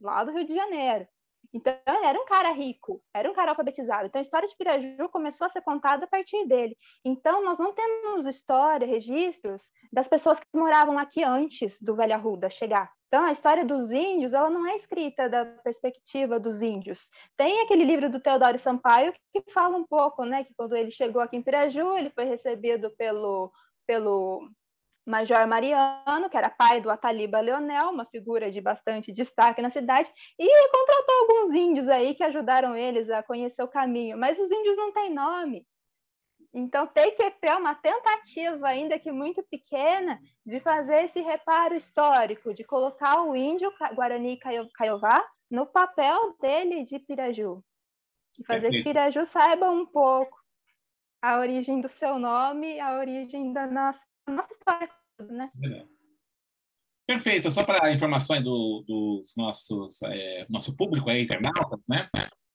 lá 0.00 0.24
do 0.24 0.32
Rio 0.32 0.46
de 0.46 0.54
Janeiro. 0.54 1.06
Então, 1.52 1.74
ele 1.86 2.06
era 2.06 2.20
um 2.20 2.24
cara 2.24 2.50
rico, 2.52 3.02
era 3.14 3.30
um 3.30 3.34
cara 3.34 3.52
alfabetizado. 3.52 4.06
Então, 4.06 4.18
a 4.18 4.22
história 4.22 4.48
de 4.48 4.56
Piraju 4.56 5.08
começou 5.10 5.46
a 5.46 5.50
ser 5.50 5.62
contada 5.62 6.04
a 6.04 6.08
partir 6.08 6.46
dele. 6.46 6.76
Então, 7.04 7.44
nós 7.44 7.58
não 7.58 7.72
temos 7.72 8.26
história, 8.26 8.86
registros 8.86 9.70
das 9.92 10.08
pessoas 10.08 10.40
que 10.40 10.46
moravam 10.54 10.98
aqui 10.98 11.22
antes 11.22 11.80
do 11.80 11.94
Velho 11.94 12.14
Arruda 12.14 12.50
chegar. 12.50 12.95
Então, 13.08 13.24
a 13.24 13.32
história 13.32 13.64
dos 13.64 13.92
índios, 13.92 14.34
ela 14.34 14.50
não 14.50 14.66
é 14.66 14.76
escrita 14.76 15.28
da 15.28 15.44
perspectiva 15.44 16.40
dos 16.40 16.60
índios. 16.60 17.08
Tem 17.36 17.60
aquele 17.60 17.84
livro 17.84 18.10
do 18.10 18.20
Teodoro 18.20 18.58
Sampaio 18.58 19.12
que 19.32 19.42
fala 19.52 19.76
um 19.76 19.86
pouco, 19.86 20.24
né, 20.24 20.44
que 20.44 20.52
quando 20.56 20.74
ele 20.74 20.90
chegou 20.90 21.22
aqui 21.22 21.36
em 21.36 21.42
Piraju, 21.42 21.96
ele 21.96 22.10
foi 22.10 22.24
recebido 22.24 22.90
pelo, 22.96 23.52
pelo 23.86 24.50
Major 25.06 25.46
Mariano, 25.46 26.28
que 26.28 26.36
era 26.36 26.50
pai 26.50 26.80
do 26.80 26.90
Ataliba 26.90 27.38
Leonel, 27.38 27.90
uma 27.90 28.06
figura 28.06 28.50
de 28.50 28.60
bastante 28.60 29.12
destaque 29.12 29.62
na 29.62 29.70
cidade, 29.70 30.10
e 30.36 30.68
contratou 30.68 31.14
alguns 31.20 31.54
índios 31.54 31.88
aí 31.88 32.12
que 32.12 32.24
ajudaram 32.24 32.76
eles 32.76 33.08
a 33.08 33.22
conhecer 33.22 33.62
o 33.62 33.68
caminho, 33.68 34.18
mas 34.18 34.36
os 34.38 34.50
índios 34.50 34.76
não 34.76 34.92
têm 34.92 35.14
nome. 35.14 35.64
Então, 36.58 36.86
TQP 36.86 37.48
é 37.48 37.54
uma 37.54 37.74
tentativa, 37.74 38.66
ainda 38.66 38.98
que 38.98 39.12
muito 39.12 39.42
pequena, 39.42 40.18
de 40.44 40.58
fazer 40.58 41.04
esse 41.04 41.20
reparo 41.20 41.74
histórico, 41.74 42.54
de 42.54 42.64
colocar 42.64 43.22
o 43.24 43.36
índio 43.36 43.70
Guarani 43.94 44.38
Caiová 44.72 45.22
no 45.50 45.66
papel 45.66 46.34
dele 46.40 46.82
de 46.82 46.98
Piraju. 46.98 47.62
E 48.38 48.44
fazer 48.46 48.70
Perfeito. 48.70 48.84
que 48.84 48.88
Piraju 48.88 49.26
saiba 49.26 49.70
um 49.70 49.84
pouco 49.84 50.34
a 51.20 51.38
origem 51.38 51.82
do 51.82 51.90
seu 51.90 52.18
nome, 52.18 52.80
a 52.80 52.98
origem 52.98 53.52
da 53.52 53.66
nossa, 53.66 54.00
nossa 54.26 54.50
história, 54.50 54.90
né? 55.28 55.50
Perfeito. 57.06 57.50
Só 57.50 57.64
para 57.64 57.84
a 57.86 57.92
informação 57.92 58.42
do, 58.42 58.82
dos 58.86 59.34
nossos 59.36 60.02
é, 60.04 60.46
nosso 60.48 60.74
público 60.74 61.10
aí, 61.10 61.22
internautas, 61.22 61.86
né? 61.86 62.08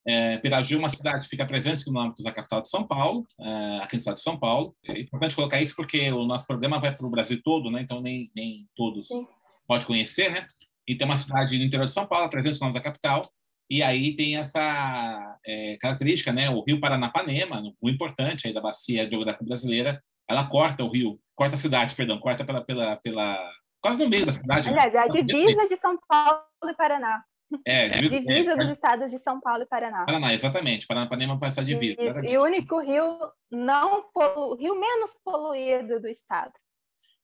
É, 0.08 0.38
Piraju 0.38 0.76
é 0.76 0.80
uma 0.80 0.90
cidade 0.90 1.24
que 1.24 1.30
fica 1.30 1.44
a 1.44 1.48
300 1.48 1.84
quilômetros 1.84 2.26
da 2.26 2.32
capital 2.32 2.62
de 2.62 2.70
São 2.70 2.88
Paulo, 2.88 3.26
é, 3.40 3.80
aqui 3.84 3.96
no 3.96 4.00
estado 4.00 4.16
de 4.16 4.22
São 4.22 4.38
Paulo. 4.38 4.76
É 4.86 5.00
importante 5.00 5.36
colocar 5.36 5.62
isso 5.62 5.76
porque 5.76 6.12
o 6.12 6.26
nosso 6.26 6.48
programa 6.48 6.80
vai 6.80 6.96
para 6.96 7.06
o 7.06 7.10
Brasil 7.10 7.40
todo, 7.44 7.70
né? 7.70 7.82
Então 7.82 8.02
nem, 8.02 8.32
nem 8.36 8.68
todos 8.76 9.08
Sim. 9.08 9.28
pode 9.68 9.86
conhecer, 9.86 10.32
né? 10.32 10.46
E 10.88 10.96
tem 10.96 11.06
uma 11.06 11.16
cidade 11.16 11.58
no 11.58 11.64
interior 11.64 11.86
de 11.86 11.92
São 11.92 12.08
Paulo, 12.08 12.26
a 12.26 12.30
300 12.30 12.58
quilômetros 12.58 12.84
da 12.84 12.90
capital. 12.90 13.22
E 13.70 13.82
aí 13.82 14.16
tem 14.16 14.38
essa 14.38 15.40
é, 15.46 15.78
característica, 15.80 16.34
né? 16.34 16.50
O 16.50 16.64
Rio 16.64 16.80
Paranapanema, 16.80 17.62
um 17.82 17.90
importante 17.90 18.48
aí 18.48 18.54
da 18.54 18.60
bacia 18.60 19.08
geográfica 19.08 19.46
brasileira, 19.46 20.02
ela 20.30 20.48
corta 20.48 20.84
o 20.84 20.92
rio, 20.92 21.20
corta 21.36 21.56
a 21.56 21.60
cidade, 21.60 21.96
perdão, 21.96 22.20
corta 22.20 22.44
pela, 22.44 22.62
pela, 22.64 22.96
pela 22.98 23.38
quase 23.82 24.04
no 24.04 24.10
meio 24.10 24.26
da 24.26 24.32
cidade. 24.32 24.70
Aliás, 24.70 24.94
é 24.94 25.00
a 25.00 25.08
divisa 25.08 25.68
de 25.68 25.78
São 25.78 25.98
Paulo 26.08 26.42
e 26.66 26.74
Paraná. 26.76 27.24
É, 27.66 27.90
divisa, 27.90 28.20
divisa 28.20 28.52
é, 28.52 28.56
dos 28.56 28.70
estados 28.70 29.12
de 29.12 29.20
São 29.20 29.40
Paulo 29.40 29.64
e 29.64 29.66
Paraná. 29.66 30.06
Paraná, 30.06 30.34
exatamente. 30.34 30.88
Paranapanema 30.88 31.40
faz 31.40 31.54
essa 31.54 31.66
divisa. 31.66 32.02
E 32.26 32.38
o 32.38 32.44
único 32.44 32.80
rio 32.80 33.20
não 33.52 34.10
polu... 34.14 34.56
rio 34.56 34.80
menos 34.80 35.12
poluído 35.24 36.00
do 36.00 36.08
estado. 36.08 36.54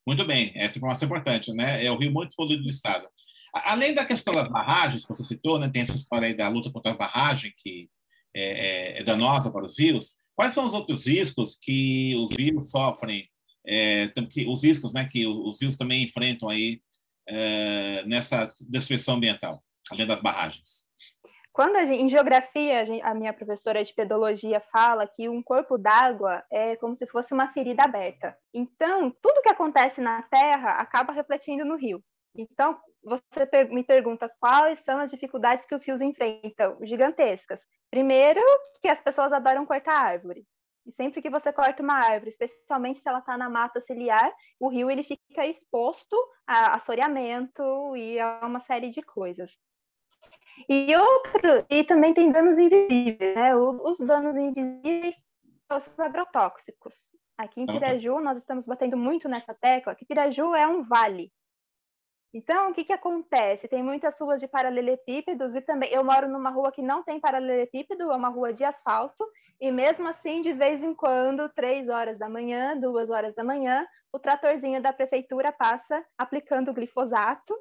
Muito 0.06 0.24
bem, 0.26 0.52
essa 0.56 0.78
informação 0.78 1.06
é 1.06 1.10
importante, 1.10 1.54
né? 1.54 1.84
É 1.84 1.92
o 1.92 1.98
rio 1.98 2.12
muito 2.12 2.36
poluído 2.36 2.64
do 2.64 2.70
estado. 2.70 3.08
Além 3.54 3.94
da 3.94 4.06
questão 4.06 4.34
das 4.34 4.48
barragens 4.48 5.06
que 5.06 5.10
você 5.10 5.24
citou, 5.24 5.60
né? 5.60 5.70
Tem 5.70 5.82
essa 5.82 5.96
história 5.96 6.28
aí 6.28 6.34
da 6.34 6.48
luta 6.48 6.72
contra 6.72 6.92
a 6.92 6.98
barragem 6.98 7.52
que 7.58 7.90
é, 8.36 8.98
é, 8.98 9.00
é 9.00 9.04
danosa 9.04 9.52
para 9.52 9.66
os 9.66 9.78
rios. 9.78 10.16
Quais 10.36 10.54
são 10.54 10.66
os 10.66 10.74
outros 10.74 11.06
riscos 11.08 11.58
que 11.62 12.16
os 12.16 12.32
rios 12.34 12.70
sofrem? 12.70 13.28
É, 13.66 14.08
que, 14.30 14.48
os 14.48 14.64
riscos, 14.64 14.94
né? 14.94 15.08
Que 15.12 15.26
os, 15.26 15.38
os 15.38 15.62
rios 15.62 15.76
também 15.76 16.04
enfrentam 16.04 16.48
aí 16.48 16.82
é, 17.28 18.04
nessa 18.06 18.48
destruição 18.70 19.16
ambiental? 19.16 19.62
Além 19.92 20.08
das 20.08 20.22
barragens? 20.22 20.88
Quando 21.58 21.76
gente, 21.88 22.04
em 22.04 22.08
geografia, 22.08 22.82
a, 22.82 22.86
gente, 22.86 23.02
a, 23.02 23.16
minha 23.16 23.34
professora 23.34 23.84
de 23.84 23.92
pedologia 23.92 24.62
fala 24.72 25.08
que 25.08 25.28
um 25.28 25.42
corpo 25.42 25.76
d'água 25.76 26.44
é 26.52 26.76
como 26.76 26.96
se 26.96 27.08
fosse 27.08 27.34
uma 27.34 27.52
ferida 27.52 27.84
aberta. 27.84 28.38
Então, 28.54 29.10
tudo 29.22 29.42
que 29.42 29.50
acontece 29.50 30.00
na 30.00 30.22
Terra 30.22 30.74
acaba 30.74 31.12
refletindo 31.12 31.66
no 31.66 31.76
rio. 31.76 32.00
Então, 32.36 32.80
você 33.04 33.64
me 33.72 33.84
pergunta 33.84 34.32
quais 34.40 34.82
são 34.82 35.00
as 35.00 35.10
dificuldades 35.10 35.66
que 35.66 35.74
os 35.74 35.84
rios 35.84 36.00
enfrentam, 36.00 36.78
gigantescas. 36.84 37.66
Primeiro, 37.90 38.40
que 38.80 38.88
as 38.88 39.02
pessoas 39.02 39.34
adoram 39.34 39.66
cortar 39.66 40.00
árvore. 40.00 40.46
E 40.86 40.92
sempre 40.92 41.24
que 41.24 41.30
você 41.30 41.52
corta 41.52 41.82
uma 41.82 41.96
árvore, 41.96 42.30
especialmente 42.30 43.00
se 43.00 43.10
ela 43.10 43.20
está 43.20 43.36
na 43.36 43.50
mata 43.50 43.82
ciliar, 43.82 44.32
o 44.60 44.70
rio 44.70 44.92
ele 44.92 45.04
fica 45.04 45.48
exposto 45.48 46.16
a 46.46 46.76
assoreamento 46.76 47.64
e 47.98 48.20
a 48.20 48.42
uma 48.44 48.60
série 48.60 48.90
de 48.90 49.02
coisas. 49.02 49.58
E 50.70 50.96
outro, 50.96 51.66
e 51.70 51.84
também 51.84 52.14
tem 52.14 52.32
danos 52.32 52.58
invisíveis, 52.58 53.36
né? 53.36 53.56
Os 53.56 54.00
danos 54.00 54.36
invisíveis 54.36 55.16
são 55.68 55.78
os 55.78 56.00
agrotóxicos. 56.00 56.96
Aqui 57.38 57.62
em 57.62 57.66
Piraju, 57.66 58.20
nós 58.20 58.40
estamos 58.40 58.66
batendo 58.66 58.98
muito 58.98 59.30
nessa 59.30 59.54
tecla, 59.54 59.96
que 59.96 60.06
Piraju 60.06 60.56
é 60.56 60.68
um 60.68 60.84
vale. 60.84 61.32
Então, 62.34 62.70
o 62.70 62.74
que, 62.74 62.84
que 62.84 62.94
acontece? 62.94 63.68
Tem 63.68 63.82
muitas 63.82 64.20
ruas 64.20 64.42
de 64.42 64.48
paralelepípedos 64.48 65.56
e 65.56 65.62
também 65.62 65.90
eu 65.92 66.04
moro 66.04 66.28
numa 66.28 66.50
rua 66.50 66.72
que 66.72 66.82
não 66.82 67.04
tem 67.04 67.20
paralelepípedo, 67.20 68.12
é 68.12 68.16
uma 68.16 68.30
rua 68.30 68.54
de 68.54 68.64
asfalto, 68.64 69.24
e 69.60 69.72
mesmo 69.72 70.08
assim, 70.08 70.42
de 70.42 70.54
vez 70.54 70.84
em 70.84 70.94
quando, 70.94 71.50
três 71.50 71.88
horas 71.88 72.18
da 72.20 72.28
manhã, 72.28 72.78
duas 72.78 73.10
horas 73.10 73.34
da 73.34 73.44
manhã, 73.44 73.88
o 74.12 74.20
tratorzinho 74.20 74.82
da 74.82 74.92
prefeitura 74.92 75.52
passa 75.52 76.04
aplicando 76.18 76.74
glifosato 76.74 77.56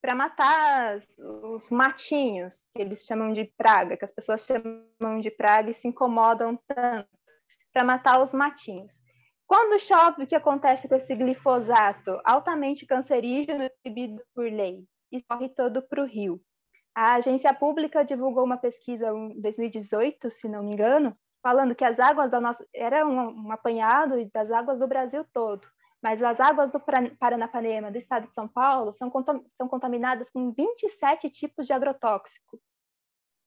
para 0.00 0.14
matar 0.14 0.98
os 1.18 1.68
matinhos, 1.70 2.64
que 2.74 2.82
eles 2.82 3.04
chamam 3.04 3.32
de 3.32 3.44
praga, 3.56 3.96
que 3.96 4.04
as 4.04 4.10
pessoas 4.10 4.44
chamam 4.46 5.20
de 5.20 5.30
praga 5.30 5.70
e 5.70 5.74
se 5.74 5.88
incomodam 5.88 6.58
tanto, 6.66 7.08
para 7.72 7.84
matar 7.84 8.22
os 8.22 8.32
matinhos. 8.32 8.98
Quando 9.46 9.80
chove, 9.80 10.24
o 10.24 10.26
que 10.26 10.34
acontece 10.34 10.88
com 10.88 10.94
esse 10.94 11.14
glifosato? 11.14 12.20
Altamente 12.24 12.86
cancerígeno, 12.86 13.68
proibido 13.82 14.22
por 14.34 14.44
lei, 14.44 14.84
e 15.10 15.22
corre 15.22 15.48
todo 15.48 15.82
para 15.82 16.02
o 16.02 16.06
rio. 16.06 16.40
A 16.94 17.14
agência 17.14 17.52
pública 17.54 18.04
divulgou 18.04 18.44
uma 18.44 18.58
pesquisa 18.58 19.08
em 19.08 19.40
2018, 19.40 20.30
se 20.30 20.48
não 20.48 20.62
me 20.62 20.72
engano, 20.72 21.16
falando 21.42 21.74
que 21.74 21.84
as 21.84 21.98
águas 21.98 22.30
da 22.30 22.40
nossa 22.40 22.64
era 22.74 23.06
um, 23.06 23.46
um 23.46 23.52
apanhado 23.52 24.14
das 24.32 24.50
águas 24.50 24.78
do 24.78 24.86
Brasil 24.86 25.24
todo, 25.32 25.66
mas 26.02 26.22
as 26.22 26.38
águas 26.38 26.70
do 26.70 26.80
Paranapanema, 27.18 27.90
do 27.90 27.98
estado 27.98 28.28
de 28.28 28.34
São 28.34 28.46
Paulo, 28.46 28.92
são, 28.92 29.10
são 29.56 29.68
contaminadas 29.68 30.30
com 30.30 30.52
27 30.52 31.28
tipos 31.30 31.66
de 31.66 31.72
agrotóxico. 31.72 32.60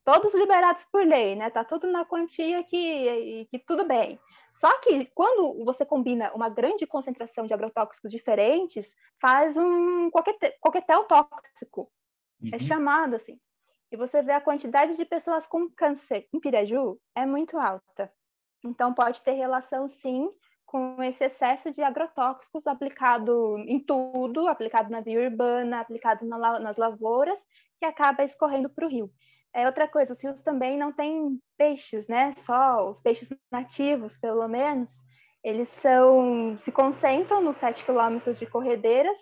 Todos 0.04 0.34
liberados 0.34 0.84
por 0.92 1.06
lei, 1.06 1.36
né? 1.36 1.50
Tá 1.50 1.64
tudo 1.64 1.88
na 1.88 2.04
quantia 2.04 2.64
que, 2.64 3.48
que 3.52 3.60
tudo 3.60 3.86
bem. 3.86 4.20
Só 4.52 4.80
que 4.80 5.06
quando 5.14 5.64
você 5.64 5.86
combina 5.86 6.32
uma 6.34 6.50
grande 6.50 6.86
concentração 6.86 7.46
de 7.46 7.54
agrotóxicos 7.54 8.12
diferentes, 8.12 8.92
faz 9.22 9.56
um 9.58 10.10
coquetel 10.10 11.06
tóxico. 11.06 11.92
É 12.42 12.46
uhum. 12.46 12.52
É 12.56 12.60
chamado 12.60 13.16
assim. 13.16 13.40
E 13.92 13.98
você 13.98 14.22
vê 14.22 14.32
a 14.32 14.42
quantidade 14.42 14.98
de 14.98 15.06
pessoas 15.06 15.46
com 15.46 15.70
câncer 15.70 16.28
em 16.34 16.40
Piraju 16.40 17.00
é 17.16 17.26
muito 17.26 17.58
alta. 17.58 18.12
Então 18.64 18.94
pode 18.94 19.22
ter 19.22 19.34
relação 19.34 19.88
sim 19.88 20.30
com 20.72 21.04
esse 21.04 21.26
excesso 21.26 21.70
de 21.70 21.82
agrotóxicos 21.82 22.66
aplicado 22.66 23.58
em 23.68 23.78
tudo, 23.78 24.48
aplicado 24.48 24.90
na 24.90 25.02
via 25.02 25.20
urbana, 25.20 25.82
aplicado 25.82 26.26
na, 26.26 26.60
nas 26.62 26.78
lavouras, 26.78 27.38
que 27.78 27.86
acaba 27.86 28.24
escorrendo 28.24 28.70
para 28.70 28.86
o 28.86 28.90
rio. 28.90 29.12
É 29.54 29.66
outra 29.66 29.86
coisa, 29.86 30.14
os 30.14 30.24
rios 30.24 30.40
também 30.40 30.78
não 30.78 30.94
têm 30.94 31.38
peixes, 31.58 32.08
né? 32.08 32.32
Só 32.38 32.90
os 32.90 33.02
peixes 33.02 33.28
nativos, 33.52 34.16
pelo 34.16 34.48
menos, 34.48 34.90
eles 35.44 35.68
são 35.68 36.58
se 36.60 36.72
concentram 36.72 37.42
nos 37.42 37.58
7 37.58 37.84
quilômetros 37.84 38.40
de 38.40 38.46
corredeiras 38.46 39.18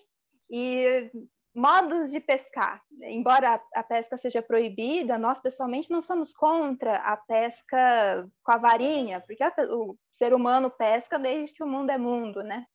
e 0.51 1.09
modos 1.53 2.11
de 2.11 2.19
pescar. 2.19 2.81
Embora 3.01 3.61
a 3.73 3.83
pesca 3.83 4.17
seja 4.17 4.41
proibida, 4.41 5.17
nós 5.17 5.39
pessoalmente 5.39 5.89
não 5.89 6.01
somos 6.01 6.33
contra 6.33 6.97
a 6.97 7.17
pesca 7.17 8.27
com 8.43 8.51
a 8.51 8.57
varinha, 8.57 9.21
porque 9.21 9.43
o 9.71 9.95
ser 10.17 10.33
humano 10.33 10.69
pesca 10.69 11.17
desde 11.17 11.53
que 11.53 11.63
o 11.63 11.67
mundo 11.67 11.89
é 11.89 11.97
mundo, 11.97 12.43
né? 12.43 12.65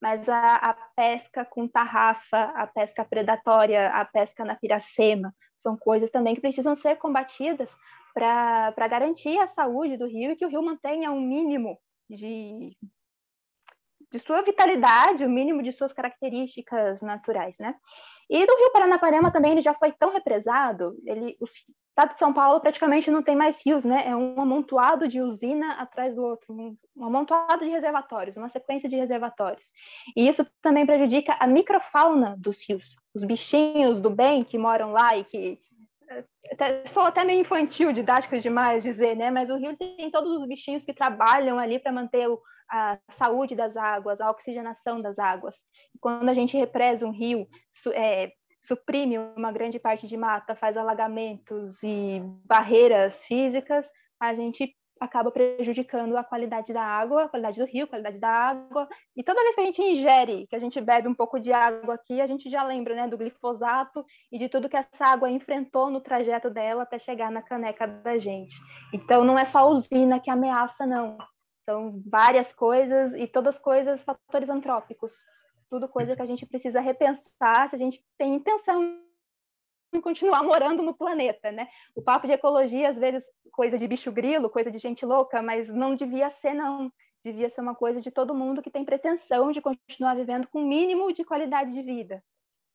Mas 0.00 0.28
a, 0.28 0.56
a 0.56 0.74
pesca 0.96 1.44
com 1.44 1.68
tarrafa, 1.68 2.44
a 2.54 2.66
pesca 2.66 3.04
predatória, 3.04 3.88
a 3.88 4.04
pesca 4.04 4.44
na 4.44 4.54
piracema, 4.54 5.34
são 5.58 5.76
coisas 5.76 6.10
também 6.10 6.34
que 6.34 6.42
precisam 6.42 6.74
ser 6.74 6.96
combatidas 6.96 7.74
para 8.12 8.88
garantir 8.88 9.38
a 9.38 9.46
saúde 9.46 9.96
do 9.96 10.06
rio 10.06 10.32
e 10.32 10.36
que 10.36 10.44
o 10.44 10.48
rio 10.48 10.62
mantenha 10.62 11.10
um 11.10 11.20
mínimo 11.20 11.78
de, 12.08 12.76
de 14.14 14.20
sua 14.20 14.42
vitalidade, 14.42 15.24
o 15.24 15.28
mínimo 15.28 15.60
de 15.60 15.72
suas 15.72 15.92
características 15.92 17.02
naturais, 17.02 17.56
né? 17.58 17.74
E 18.30 18.46
do 18.46 18.56
Rio 18.56 18.72
Paranapanema 18.72 19.32
também 19.32 19.50
ele 19.50 19.60
já 19.60 19.74
foi 19.74 19.90
tão 19.90 20.12
represado, 20.12 20.96
ele, 21.04 21.36
o 21.40 21.44
estado 21.44 22.12
de 22.12 22.18
São 22.20 22.32
Paulo 22.32 22.60
praticamente 22.60 23.10
não 23.10 23.24
tem 23.24 23.34
mais 23.34 23.60
rios, 23.66 23.84
né? 23.84 24.04
É 24.06 24.14
um 24.14 24.40
amontoado 24.40 25.08
de 25.08 25.20
usina 25.20 25.72
atrás 25.80 26.14
do 26.14 26.22
outro, 26.22 26.54
um, 26.54 26.76
um 26.96 27.04
amontoado 27.04 27.64
de 27.64 27.70
reservatórios, 27.72 28.36
uma 28.36 28.48
sequência 28.48 28.88
de 28.88 28.94
reservatórios. 28.94 29.72
E 30.16 30.28
isso 30.28 30.46
também 30.62 30.86
prejudica 30.86 31.36
a 31.40 31.48
microfauna 31.48 32.36
dos 32.38 32.64
rios, 32.68 32.94
os 33.12 33.24
bichinhos 33.24 34.00
do 34.00 34.10
bem 34.10 34.44
que 34.44 34.56
moram 34.56 34.92
lá 34.92 35.16
e 35.16 35.24
que 35.24 35.58
até, 36.52 36.86
sou 36.86 37.02
até 37.02 37.24
meio 37.24 37.40
infantil, 37.40 37.92
didático 37.92 38.38
demais 38.38 38.84
dizer, 38.84 39.16
né? 39.16 39.28
Mas 39.32 39.50
o 39.50 39.56
rio 39.56 39.76
tem 39.76 40.08
todos 40.12 40.30
os 40.30 40.46
bichinhos 40.46 40.84
que 40.84 40.94
trabalham 40.94 41.58
ali 41.58 41.80
para 41.80 41.90
manter 41.90 42.28
o, 42.28 42.40
a 42.74 42.98
saúde 43.08 43.54
das 43.54 43.76
águas, 43.76 44.20
a 44.20 44.28
oxigenação 44.28 45.00
das 45.00 45.16
águas. 45.16 45.54
Quando 46.00 46.28
a 46.28 46.34
gente 46.34 46.56
represa 46.56 47.06
um 47.06 47.12
rio, 47.12 47.46
é, 47.94 48.32
suprime 48.62 49.16
uma 49.16 49.52
grande 49.52 49.78
parte 49.78 50.08
de 50.08 50.16
mata, 50.16 50.56
faz 50.56 50.76
alagamentos 50.76 51.80
e 51.84 52.20
barreiras 52.44 53.22
físicas, 53.22 53.88
a 54.18 54.34
gente 54.34 54.74
acaba 55.00 55.30
prejudicando 55.30 56.16
a 56.16 56.24
qualidade 56.24 56.72
da 56.72 56.82
água, 56.82 57.24
a 57.24 57.28
qualidade 57.28 57.60
do 57.60 57.66
rio, 57.66 57.84
a 57.84 57.88
qualidade 57.88 58.18
da 58.18 58.28
água. 58.28 58.88
E 59.16 59.22
toda 59.22 59.42
vez 59.42 59.54
que 59.54 59.60
a 59.60 59.64
gente 59.66 59.82
ingere, 59.82 60.46
que 60.48 60.56
a 60.56 60.58
gente 60.58 60.80
bebe 60.80 61.06
um 61.06 61.14
pouco 61.14 61.38
de 61.38 61.52
água 61.52 61.94
aqui, 61.94 62.20
a 62.20 62.26
gente 62.26 62.50
já 62.50 62.64
lembra 62.64 62.96
né, 62.96 63.06
do 63.06 63.18
glifosato 63.18 64.04
e 64.32 64.38
de 64.38 64.48
tudo 64.48 64.68
que 64.68 64.76
essa 64.76 65.04
água 65.04 65.30
enfrentou 65.30 65.90
no 65.90 66.00
trajeto 66.00 66.50
dela 66.50 66.82
até 66.82 66.98
chegar 66.98 67.30
na 67.30 67.42
caneca 67.42 67.86
da 67.86 68.18
gente. 68.18 68.56
Então, 68.92 69.22
não 69.22 69.38
é 69.38 69.44
só 69.44 69.60
a 69.60 69.66
usina 69.66 70.18
que 70.18 70.30
ameaça, 70.30 70.84
não. 70.84 71.18
São 71.68 72.02
várias 72.06 72.52
coisas 72.52 73.14
e 73.14 73.26
todas 73.26 73.58
coisas 73.58 74.02
fatores 74.02 74.50
antrópicos. 74.50 75.12
Tudo 75.70 75.88
coisa 75.88 76.14
que 76.14 76.22
a 76.22 76.26
gente 76.26 76.44
precisa 76.46 76.80
repensar 76.80 77.70
se 77.70 77.76
a 77.76 77.78
gente 77.78 78.04
tem 78.18 78.34
intenção 78.34 79.00
em 79.92 80.00
continuar 80.00 80.42
morando 80.44 80.82
no 80.82 80.94
planeta, 80.94 81.50
né? 81.50 81.68
O 81.94 82.02
papo 82.02 82.26
de 82.26 82.32
ecologia, 82.32 82.90
às 82.90 82.98
vezes, 82.98 83.24
coisa 83.52 83.78
de 83.78 83.86
bicho 83.86 84.12
grilo, 84.12 84.50
coisa 84.50 84.70
de 84.70 84.78
gente 84.78 85.06
louca, 85.06 85.40
mas 85.40 85.68
não 85.68 85.94
devia 85.94 86.30
ser, 86.30 86.54
não. 86.54 86.92
Devia 87.24 87.48
ser 87.48 87.62
uma 87.62 87.74
coisa 87.74 88.02
de 88.02 88.10
todo 88.10 88.34
mundo 88.34 88.60
que 88.60 88.70
tem 88.70 88.84
pretensão 88.84 89.50
de 89.50 89.62
continuar 89.62 90.14
vivendo 90.14 90.46
com 90.48 90.60
o 90.60 90.66
mínimo 90.66 91.12
de 91.12 91.24
qualidade 91.24 91.72
de 91.72 91.80
vida. 91.80 92.22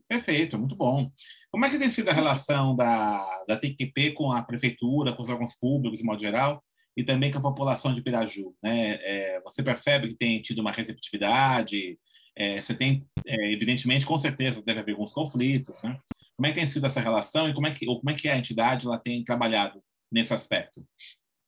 Perfeito, 0.08 0.58
muito 0.58 0.76
bom. 0.76 1.12
Como 1.52 1.64
é 1.64 1.70
que 1.70 1.78
tem 1.78 1.92
sido 1.92 2.10
a 2.10 2.14
relação 2.14 2.76
da, 2.76 3.24
da 3.48 3.56
TQP 3.56 4.14
com 4.14 4.32
a 4.32 4.42
prefeitura, 4.42 5.14
com 5.14 5.22
os 5.22 5.30
órgãos 5.30 5.56
públicos, 5.56 6.00
de 6.00 6.04
modo 6.04 6.20
geral, 6.20 6.64
e 6.96 7.04
também 7.04 7.32
com 7.32 7.40
a 7.40 7.44
população 7.44 7.94
de 7.94 8.02
Piraju? 8.02 8.56
Né? 8.62 9.00
É, 9.02 9.42
você 9.42 9.64
percebe 9.64 10.10
que 10.10 10.16
tem 10.16 10.42
tido 10.42 10.60
uma 10.60 10.72
receptividade? 10.72 11.98
É, 12.36 12.62
você 12.62 12.74
tem, 12.74 13.06
é, 13.26 13.52
evidentemente, 13.52 14.06
com 14.06 14.18
certeza, 14.18 14.62
deve 14.62 14.80
haver 14.80 14.92
alguns 14.94 15.14
conflitos, 15.14 15.84
né? 15.84 16.00
Como 16.36 16.48
é 16.48 16.50
que 16.52 16.56
tem 16.56 16.68
sido 16.68 16.86
essa 16.86 17.02
relação 17.02 17.50
e 17.50 17.54
como 17.54 17.68
é 17.68 17.72
que, 17.72 17.86
como 17.86 18.10
é 18.10 18.14
que 18.14 18.30
a 18.30 18.38
entidade 18.38 18.86
ela 18.86 18.98
tem 18.98 19.24
trabalhado 19.26 19.84
nesse 20.10 20.34
aspecto? 20.34 20.86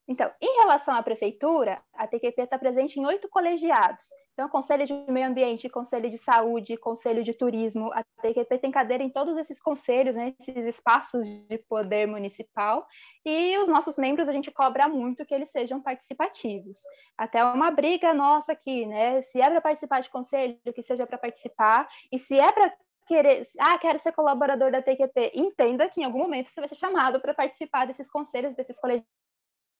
Então, 0.07 0.29
em 0.41 0.59
relação 0.59 0.93
à 0.93 1.01
prefeitura, 1.01 1.81
a 1.93 2.05
TQP 2.05 2.41
está 2.41 2.59
presente 2.59 2.99
em 2.99 3.05
oito 3.05 3.29
colegiados. 3.29 4.05
Então, 4.41 4.49
Conselho 4.49 4.87
de 4.87 4.93
Meio 5.07 5.27
Ambiente, 5.27 5.69
Conselho 5.69 6.09
de 6.09 6.17
Saúde, 6.17 6.75
Conselho 6.75 7.23
de 7.23 7.31
Turismo, 7.31 7.93
a 7.93 8.03
TQP 8.23 8.57
tem 8.57 8.71
cadeira 8.71 9.03
em 9.03 9.09
todos 9.11 9.37
esses 9.37 9.61
conselhos, 9.61 10.15
né, 10.15 10.33
esses 10.39 10.65
espaços 10.65 11.27
de 11.47 11.59
poder 11.59 12.07
municipal, 12.07 12.87
e 13.23 13.55
os 13.59 13.67
nossos 13.69 13.97
membros 13.97 14.27
a 14.27 14.31
gente 14.31 14.49
cobra 14.49 14.87
muito 14.87 15.27
que 15.27 15.35
eles 15.35 15.51
sejam 15.51 15.79
participativos. 15.79 16.79
Até 17.15 17.43
uma 17.43 17.69
briga 17.69 18.15
nossa 18.15 18.53
aqui, 18.53 18.83
né? 18.87 19.21
Se 19.21 19.39
é 19.39 19.47
para 19.47 19.61
participar 19.61 19.99
de 19.99 20.09
conselho, 20.09 20.57
que 20.73 20.81
seja 20.81 21.05
para 21.05 21.19
participar, 21.19 21.87
e 22.11 22.17
se 22.17 22.39
é 22.39 22.51
para 22.51 22.73
querer, 23.05 23.45
ah, 23.59 23.77
quero 23.77 23.99
ser 23.99 24.11
colaborador 24.11 24.71
da 24.71 24.81
TQP, 24.81 25.33
entenda 25.35 25.87
que 25.87 26.01
em 26.01 26.03
algum 26.03 26.17
momento 26.17 26.49
você 26.49 26.59
vai 26.59 26.67
ser 26.67 26.75
chamado 26.75 27.21
para 27.21 27.35
participar 27.35 27.85
desses 27.85 28.09
conselhos, 28.09 28.55
desses 28.55 28.79
colegiados. 28.79 29.20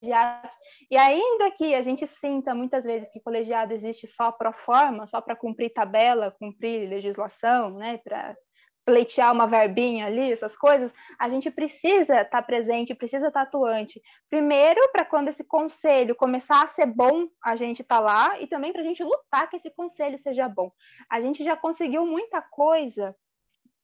E 0.01 0.97
ainda 0.97 1.51
que 1.51 1.75
a 1.75 1.81
gente 1.81 2.07
sinta 2.07 2.55
muitas 2.55 2.83
vezes 2.83 3.11
que 3.11 3.19
colegiado 3.19 3.73
existe 3.73 4.07
só 4.07 4.31
pro 4.31 4.51
forma, 4.51 5.05
só 5.05 5.21
para 5.21 5.35
cumprir 5.35 5.71
tabela, 5.71 6.35
cumprir 6.39 6.89
legislação, 6.89 7.77
né, 7.77 7.99
para 8.03 8.35
pleitear 8.83 9.31
uma 9.31 9.45
verbinha 9.45 10.07
ali, 10.07 10.31
essas 10.31 10.57
coisas, 10.57 10.91
a 11.19 11.29
gente 11.29 11.51
precisa 11.51 12.21
estar 12.21 12.25
tá 12.25 12.41
presente, 12.41 12.95
precisa 12.95 13.27
estar 13.27 13.41
tá 13.41 13.47
atuante. 13.47 14.01
Primeiro, 14.29 14.81
para 14.91 15.05
quando 15.05 15.27
esse 15.27 15.43
conselho 15.43 16.15
começar 16.15 16.63
a 16.63 16.67
ser 16.67 16.87
bom, 16.87 17.27
a 17.43 17.55
gente 17.55 17.83
tá 17.83 17.99
lá, 17.99 18.41
e 18.41 18.47
também 18.47 18.73
para 18.73 18.81
a 18.81 18.85
gente 18.85 19.03
lutar 19.03 19.49
que 19.49 19.57
esse 19.57 19.69
conselho 19.69 20.17
seja 20.17 20.49
bom. 20.49 20.71
A 21.09 21.21
gente 21.21 21.43
já 21.43 21.55
conseguiu 21.55 22.05
muita 22.05 22.41
coisa 22.41 23.15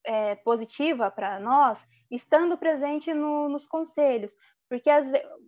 é, 0.04 0.36
positiva 0.36 1.12
para 1.12 1.40
nós 1.40 1.86
estando 2.10 2.58
presente 2.58 3.14
no, 3.14 3.50
nos 3.50 3.68
conselhos, 3.68 4.34
porque, 4.70 4.90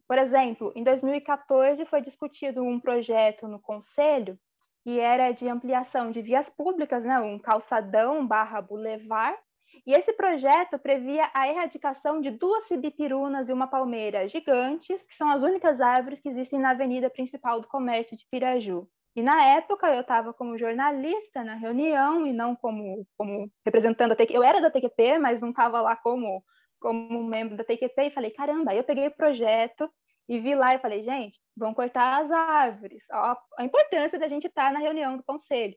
por 0.07 0.17
exemplo, 0.17 0.71
em 0.75 0.83
2014 0.83 1.85
foi 1.85 2.01
discutido 2.01 2.63
um 2.63 2.79
projeto 2.79 3.47
no 3.47 3.59
conselho 3.59 4.37
que 4.83 4.99
era 4.99 5.31
de 5.31 5.47
ampliação 5.47 6.09
de 6.09 6.21
vias 6.21 6.49
públicas, 6.49 7.03
né, 7.03 7.19
um 7.19 7.37
calçadão 7.37 8.25
barra 8.25 8.61
bulevar, 8.61 9.37
e 9.85 9.93
esse 9.93 10.13
projeto 10.13 10.79
previa 10.79 11.29
a 11.33 11.47
erradicação 11.47 12.21
de 12.21 12.31
duas 12.31 12.65
cibipirunas 12.65 13.49
e 13.49 13.53
uma 13.53 13.67
palmeira 13.67 14.27
gigantes, 14.27 15.03
que 15.03 15.15
são 15.15 15.29
as 15.29 15.41
únicas 15.43 15.79
árvores 15.79 16.19
que 16.19 16.29
existem 16.29 16.59
na 16.59 16.71
avenida 16.71 17.09
principal 17.09 17.61
do 17.61 17.67
comércio 17.67 18.17
de 18.17 18.25
Piraju. 18.29 18.87
E 19.15 19.21
na 19.21 19.43
época 19.43 19.87
eu 19.93 20.01
estava 20.01 20.33
como 20.33 20.57
jornalista 20.57 21.43
na 21.43 21.55
reunião 21.55 22.25
e 22.25 22.31
não 22.31 22.55
como, 22.55 23.05
como 23.17 23.51
representando 23.65 24.11
a 24.11 24.15
TQP. 24.15 24.37
Eu 24.37 24.43
era 24.43 24.61
da 24.61 24.71
TQP, 24.71 25.17
mas 25.17 25.41
não 25.41 25.49
estava 25.49 25.81
lá 25.81 25.95
como, 25.95 26.43
como 26.79 27.23
membro 27.23 27.57
da 27.57 27.63
TQP 27.63 28.03
e 28.03 28.11
falei, 28.11 28.31
caramba, 28.31 28.73
eu 28.73 28.83
peguei 28.83 29.07
o 29.07 29.15
projeto 29.15 29.89
e 30.27 30.39
vi 30.39 30.55
lá 30.55 30.75
e 30.75 30.79
falei, 30.79 31.01
gente, 31.01 31.39
vão 31.55 31.73
cortar 31.73 32.23
as 32.23 32.31
árvores. 32.31 33.03
Ó, 33.11 33.35
a 33.57 33.63
importância 33.63 34.19
da 34.19 34.27
gente 34.27 34.47
estar 34.47 34.67
tá 34.67 34.71
na 34.71 34.79
reunião 34.79 35.17
do 35.17 35.23
conselho. 35.23 35.75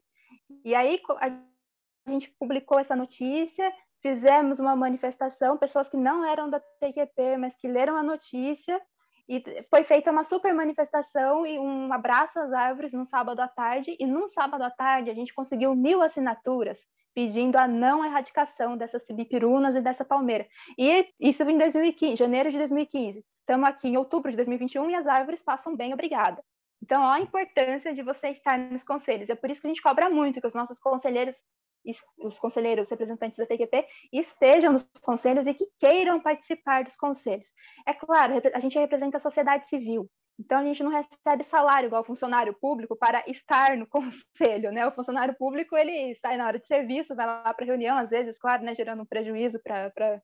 E 0.65 0.75
aí 0.75 1.01
a 1.21 2.11
gente 2.11 2.31
publicou 2.39 2.79
essa 2.79 2.95
notícia, 2.95 3.73
fizemos 4.01 4.59
uma 4.59 4.77
manifestação, 4.77 5.57
pessoas 5.57 5.89
que 5.89 5.97
não 5.97 6.25
eram 6.25 6.51
da 6.51 6.61
TQP, 6.61 7.37
mas 7.39 7.57
que 7.57 7.69
leram 7.69 7.97
a 7.97 8.03
notícia, 8.03 8.81
e 9.29 9.43
foi 9.71 9.85
feita 9.85 10.11
uma 10.11 10.25
super 10.25 10.53
manifestação 10.53 11.47
e 11.47 11.59
um 11.59 11.93
abraço 11.93 12.39
às 12.39 12.53
árvores 12.53 12.93
no 12.93 13.07
sábado 13.07 13.41
à 13.41 13.49
tarde, 13.49 13.97
e 13.99 14.07
num 14.07 14.29
sábado 14.29 14.63
à 14.63 14.71
tarde 14.71 15.11
a 15.11 15.15
gente 15.15 15.33
conseguiu 15.33 15.75
mil 15.75 16.03
assinaturas 16.03 16.81
pedindo 17.15 17.57
a 17.57 17.69
não 17.69 18.05
erradicação 18.05 18.77
dessas 18.77 19.03
cibipirunas 19.03 19.77
e 19.77 19.81
dessa 19.81 20.05
palmeira. 20.05 20.47
E 20.79 21.07
isso 21.21 21.43
em 21.43 21.59
2015, 21.59 22.17
janeiro 22.17 22.51
de 22.51 22.59
2015. 22.59 23.25
Estamos 23.41 23.69
aqui 23.69 23.89
em 23.89 23.97
outubro 23.97 24.31
de 24.31 24.37
2021 24.37 24.91
e 24.91 24.95
as 24.95 25.07
árvores 25.07 25.43
passam 25.43 25.77
bem, 25.77 25.93
obrigada. 25.93 26.43
Então, 26.83 27.03
olha 27.03 27.21
a 27.21 27.21
importância 27.21 27.95
de 27.95 28.03
você 28.03 28.29
estar 28.29 28.59
nos 28.59 28.83
conselhos. 28.83 29.29
É 29.29 29.35
por 29.35 29.51
isso 29.51 29.61
que 29.61 29.67
a 29.67 29.71
gente 29.71 29.83
cobra 29.83 30.11
muito 30.11 30.41
que 30.41 30.47
os 30.47 30.55
nossos 30.55 30.79
conselheiros 30.81 31.37
os 32.19 32.39
conselheiros 32.39 32.89
representantes 32.89 33.37
da 33.37 33.47
TQP 33.47 33.87
estejam 34.13 34.73
nos 34.73 34.87
conselhos 35.03 35.47
e 35.47 35.55
que 35.55 35.67
queiram 35.79 36.21
participar 36.21 36.85
dos 36.85 36.97
conselhos. 36.97 37.53
É 37.87 37.93
claro, 37.93 38.41
a 38.55 38.61
gente 38.61 38.79
representa 38.79 39.17
a 39.17 39.21
sociedade 39.21 39.67
civil, 39.67 40.09
então 40.39 40.59
a 40.59 40.65
gente 40.65 40.83
não 40.83 40.91
recebe 40.91 41.45
salário 41.45 41.87
igual 41.87 42.05
funcionário 42.05 42.55
público 42.55 42.97
para 42.97 43.23
estar 43.27 43.77
no 43.77 43.87
conselho, 43.89 44.73
né? 44.73 44.87
O 44.87 44.93
funcionário 44.93 45.35
público 45.35 45.77
ele 45.77 46.15
sai 46.17 46.37
na 46.37 46.47
hora 46.47 46.59
de 46.59 46.67
serviço, 46.67 47.15
vai 47.15 47.27
lá 47.27 47.53
para 47.55 47.67
reunião, 47.67 47.97
às 47.97 48.11
vezes, 48.11 48.39
claro, 48.39 48.63
né, 48.63 48.75
gerando 48.75 49.03
um 49.03 49.07
prejuízo 49.07 49.61
para 49.63 50.23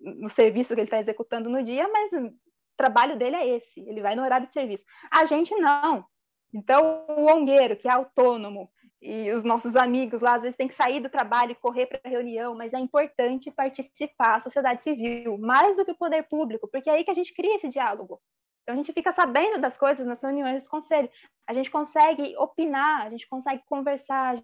no 0.00 0.28
serviço 0.28 0.74
que 0.74 0.80
ele 0.80 0.86
está 0.86 0.98
executando 0.98 1.48
no 1.48 1.62
dia, 1.62 1.88
mas 1.88 2.12
o 2.12 2.32
trabalho 2.76 3.16
dele 3.16 3.36
é 3.36 3.56
esse, 3.56 3.80
ele 3.88 4.02
vai 4.02 4.14
no 4.14 4.22
horário 4.22 4.46
de 4.46 4.52
serviço. 4.52 4.84
A 5.10 5.24
gente 5.24 5.54
não. 5.56 6.04
Então, 6.52 7.04
o 7.08 7.30
ongueiro, 7.30 7.76
que 7.76 7.88
é 7.88 7.92
autônomo, 7.92 8.70
e 9.00 9.30
os 9.32 9.44
nossos 9.44 9.76
amigos 9.76 10.22
lá 10.22 10.36
às 10.36 10.42
vezes 10.42 10.56
têm 10.56 10.68
que 10.68 10.74
sair 10.74 11.00
do 11.00 11.10
trabalho 11.10 11.52
e 11.52 11.56
correr 11.56 11.86
para 11.86 12.00
a 12.04 12.08
reunião, 12.08 12.54
mas 12.54 12.72
é 12.72 12.78
importante 12.78 13.50
participar, 13.50 14.36
a 14.36 14.40
sociedade 14.40 14.82
civil, 14.82 15.36
mais 15.36 15.76
do 15.76 15.84
que 15.84 15.92
o 15.92 15.98
poder 15.98 16.22
público, 16.24 16.68
porque 16.70 16.88
é 16.88 16.94
aí 16.94 17.04
que 17.04 17.10
a 17.10 17.14
gente 17.14 17.34
cria 17.34 17.56
esse 17.56 17.68
diálogo. 17.68 18.20
Então 18.64 18.72
a 18.72 18.76
gente 18.76 18.92
fica 18.94 19.12
sabendo 19.12 19.60
das 19.60 19.76
coisas 19.76 20.06
nas 20.06 20.22
reuniões 20.22 20.62
do 20.62 20.70
conselho, 20.70 21.10
a 21.46 21.52
gente 21.52 21.70
consegue 21.70 22.34
opinar, 22.38 23.06
a 23.06 23.10
gente 23.10 23.28
consegue 23.28 23.62
conversar, 23.66 24.42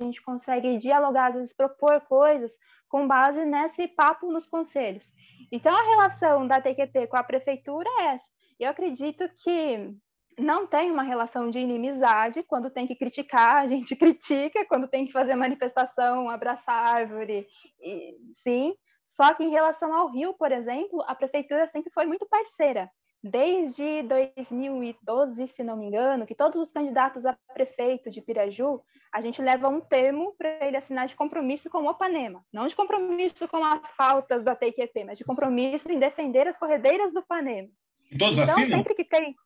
a 0.00 0.04
gente 0.04 0.22
consegue 0.22 0.78
dialogar, 0.78 1.26
às 1.26 1.34
vezes 1.34 1.52
propor 1.52 2.00
coisas 2.02 2.56
com 2.88 3.08
base 3.08 3.44
nesse 3.44 3.88
papo 3.88 4.30
nos 4.30 4.46
conselhos. 4.46 5.12
Então 5.50 5.74
a 5.74 5.82
relação 5.82 6.46
da 6.46 6.60
TQT 6.60 7.08
com 7.08 7.16
a 7.16 7.24
prefeitura 7.24 7.88
é 8.00 8.06
essa. 8.14 8.30
Eu 8.58 8.70
acredito 8.70 9.28
que 9.42 9.96
não 10.38 10.66
tem 10.66 10.90
uma 10.90 11.02
relação 11.02 11.50
de 11.50 11.58
inimizade. 11.58 12.42
Quando 12.44 12.70
tem 12.70 12.86
que 12.86 12.94
criticar, 12.94 13.56
a 13.56 13.66
gente 13.66 13.94
critica. 13.96 14.64
Quando 14.66 14.88
tem 14.88 15.06
que 15.06 15.12
fazer 15.12 15.34
manifestação, 15.34 16.30
abraçar 16.30 16.96
árvore, 16.98 17.46
e, 17.80 18.16
sim. 18.34 18.74
Só 19.06 19.34
que 19.34 19.42
em 19.42 19.50
relação 19.50 19.92
ao 19.92 20.08
Rio, 20.08 20.34
por 20.34 20.52
exemplo, 20.52 21.02
a 21.06 21.14
prefeitura 21.14 21.68
sempre 21.68 21.90
foi 21.92 22.06
muito 22.06 22.26
parceira. 22.28 22.88
Desde 23.22 24.02
2012, 24.04 25.48
se 25.48 25.62
não 25.62 25.76
me 25.76 25.86
engano, 25.86 26.26
que 26.26 26.34
todos 26.34 26.60
os 26.60 26.72
candidatos 26.72 27.26
a 27.26 27.36
prefeito 27.52 28.10
de 28.10 28.22
Piraju, 28.22 28.80
a 29.12 29.20
gente 29.20 29.42
leva 29.42 29.68
um 29.68 29.80
termo 29.80 30.34
para 30.38 30.66
ele 30.66 30.76
assinar 30.76 31.06
de 31.06 31.14
compromisso 31.14 31.68
com 31.68 31.86
o 31.86 31.94
Panema. 31.94 32.42
Não 32.50 32.66
de 32.66 32.74
compromisso 32.74 33.46
com 33.46 33.62
as 33.62 33.94
pautas 33.94 34.42
da 34.42 34.56
TQP, 34.56 35.04
mas 35.04 35.18
de 35.18 35.24
compromisso 35.24 35.92
em 35.92 35.98
defender 35.98 36.48
as 36.48 36.56
corredeiras 36.56 37.12
do 37.12 37.22
Panema. 37.22 37.68
E 38.10 38.16
todos 38.16 38.38
então, 38.38 38.54
assinam? 38.54 38.78
sempre 38.78 38.94
que 38.94 39.04
tem 39.04 39.36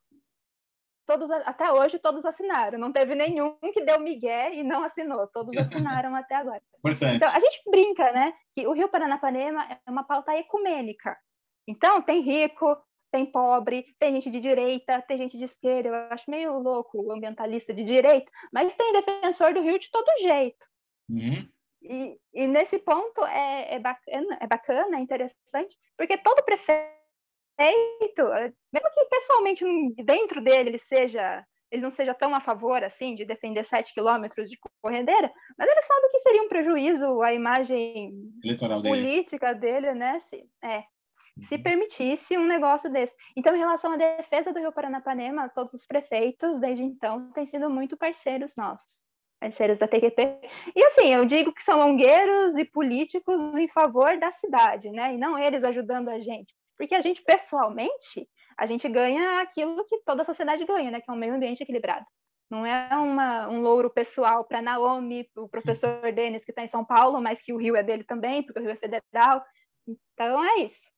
todos 1.06 1.30
até 1.30 1.70
hoje 1.70 1.98
todos 1.98 2.24
assinaram. 2.24 2.78
Não 2.78 2.92
teve 2.92 3.14
nenhum 3.14 3.56
que 3.72 3.84
deu 3.84 4.00
migué 4.00 4.54
e 4.54 4.62
não 4.62 4.82
assinou. 4.82 5.26
Todos 5.28 5.56
assinaram 5.56 6.14
até 6.16 6.36
agora. 6.36 6.62
Importante. 6.78 7.16
Então 7.16 7.30
a 7.30 7.40
gente 7.40 7.62
brinca, 7.70 8.12
né? 8.12 8.32
Que 8.54 8.66
o 8.66 8.72
Rio 8.72 8.88
Paranapanema 8.88 9.64
é 9.70 9.90
uma 9.90 10.04
pauta 10.04 10.36
ecumênica. 10.36 11.16
Então 11.66 12.02
tem 12.02 12.20
rico, 12.20 12.76
tem 13.14 13.24
pobre, 13.24 13.86
tem 13.96 14.12
gente 14.14 14.28
de 14.28 14.40
direita, 14.40 15.00
tem 15.02 15.16
gente 15.16 15.38
de 15.38 15.44
esquerda. 15.44 15.88
Eu 15.88 15.94
acho 16.10 16.28
meio 16.28 16.58
louco 16.58 17.00
o 17.00 17.12
ambientalista 17.12 17.72
de 17.72 17.84
direita, 17.84 18.28
mas 18.52 18.74
tem 18.74 18.92
defensor 18.92 19.54
do 19.54 19.62
Rio 19.62 19.78
de 19.78 19.88
todo 19.88 20.20
jeito. 20.20 20.66
Uhum. 21.08 21.48
E, 21.80 22.18
e, 22.32 22.46
nesse 22.48 22.78
ponto 22.78 23.24
é, 23.24 23.74
é, 23.74 23.78
bacana, 23.78 24.38
é 24.40 24.46
bacana, 24.48 24.96
é 24.96 25.00
interessante, 25.00 25.76
porque 25.96 26.16
todo 26.18 26.42
prefeito 26.44 26.94
feito, 27.56 28.22
eh, 28.22 28.52
mesmo 28.72 28.90
que 28.90 29.04
pessoalmente 29.04 29.64
dentro 30.02 30.42
dele 30.42 30.70
ele 30.70 30.78
seja 30.78 31.46
ele 31.70 31.82
não 31.82 31.90
seja 31.90 32.14
tão 32.14 32.34
a 32.34 32.40
favor 32.40 32.82
assim 32.84 33.14
de 33.14 33.24
defender 33.24 33.64
7 33.64 33.94
quilômetros 33.94 34.48
de 34.48 34.58
corredeira, 34.80 35.32
mas 35.58 35.68
ele 35.68 35.82
sabe 35.82 36.08
que 36.08 36.18
seria 36.18 36.42
um 36.42 36.48
prejuízo 36.48 37.22
à 37.22 37.32
imagem 37.32 38.12
Eleitoral 38.44 38.82
política 38.82 39.52
dele, 39.52 39.88
dele 39.88 39.94
né? 39.94 40.20
Se, 40.20 40.48
é. 40.62 40.84
Se 41.48 41.58
permitisse 41.58 42.38
um 42.38 42.46
negócio 42.46 42.90
desse. 42.90 43.14
Então, 43.36 43.54
em 43.54 43.58
relação 43.58 43.92
à 43.92 43.96
defesa 43.96 44.52
do 44.52 44.60
Rio 44.60 44.72
Paranapanema, 44.72 45.48
todos 45.48 45.74
os 45.74 45.86
prefeitos, 45.86 46.58
desde 46.60 46.82
então, 46.84 47.30
têm 47.32 47.44
sido 47.44 47.68
muito 47.68 47.96
parceiros 47.96 48.54
nossos, 48.56 49.02
parceiros 49.40 49.78
da 49.78 49.88
TQP. 49.88 50.40
E 50.74 50.84
assim, 50.86 51.12
eu 51.12 51.24
digo 51.24 51.52
que 51.52 51.64
são 51.64 51.78
longueiros 51.78 52.56
e 52.56 52.64
políticos 52.64 53.40
em 53.56 53.68
favor 53.68 54.16
da 54.18 54.32
cidade, 54.32 54.90
né? 54.90 55.14
E 55.14 55.18
não 55.18 55.38
eles 55.38 55.64
ajudando 55.64 56.08
a 56.08 56.20
gente. 56.20 56.54
Porque 56.76 56.94
a 56.94 57.00
gente, 57.00 57.22
pessoalmente, 57.22 58.28
a 58.56 58.66
gente 58.66 58.88
ganha 58.88 59.40
aquilo 59.40 59.84
que 59.84 59.98
toda 60.04 60.22
a 60.22 60.24
sociedade 60.24 60.64
ganha, 60.64 60.90
né? 60.90 61.00
Que 61.00 61.10
é 61.10 61.14
um 61.14 61.16
meio 61.16 61.34
ambiente 61.34 61.62
equilibrado. 61.62 62.06
Não 62.50 62.64
é 62.64 62.88
uma, 62.96 63.48
um 63.48 63.60
louro 63.60 63.90
pessoal 63.90 64.44
para 64.44 64.62
Naomi, 64.62 65.28
o 65.36 65.48
professor 65.48 66.12
Denis, 66.12 66.44
que 66.44 66.52
está 66.52 66.62
em 66.62 66.68
São 66.68 66.84
Paulo, 66.84 67.20
mas 67.20 67.42
que 67.42 67.52
o 67.52 67.56
Rio 67.56 67.74
é 67.74 67.82
dele 67.82 68.04
também, 68.04 68.42
porque 68.42 68.60
o 68.60 68.62
Rio 68.62 68.72
é 68.72 68.76
federal. 68.76 69.44
Então, 69.88 70.44
é 70.44 70.60
isso. 70.60 70.93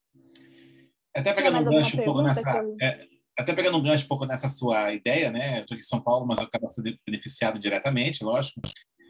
Até 1.15 1.33
pegando 1.33 1.59
um 1.59 1.65
gancho 1.65 2.01
um 2.01 2.05
pouco 2.05 2.23
nessa... 2.23 2.59
Eu... 2.59 2.77
É, 2.81 3.07
até 3.39 3.53
pegando 3.53 3.79
um 3.79 3.83
gancho 3.83 4.05
um 4.05 4.09
pouco 4.09 4.25
nessa 4.25 4.49
sua 4.49 4.93
ideia, 4.93 5.31
né? 5.31 5.59
Eu 5.59 5.61
estou 5.61 5.75
aqui 5.75 5.85
em 5.85 5.89
São 5.89 6.01
Paulo, 6.01 6.27
mas 6.27 6.39
eu 6.39 6.45
acabo 6.45 6.71
sendo 6.71 6.97
beneficiado 7.07 7.59
diretamente, 7.59 8.25
lógico. 8.25 8.61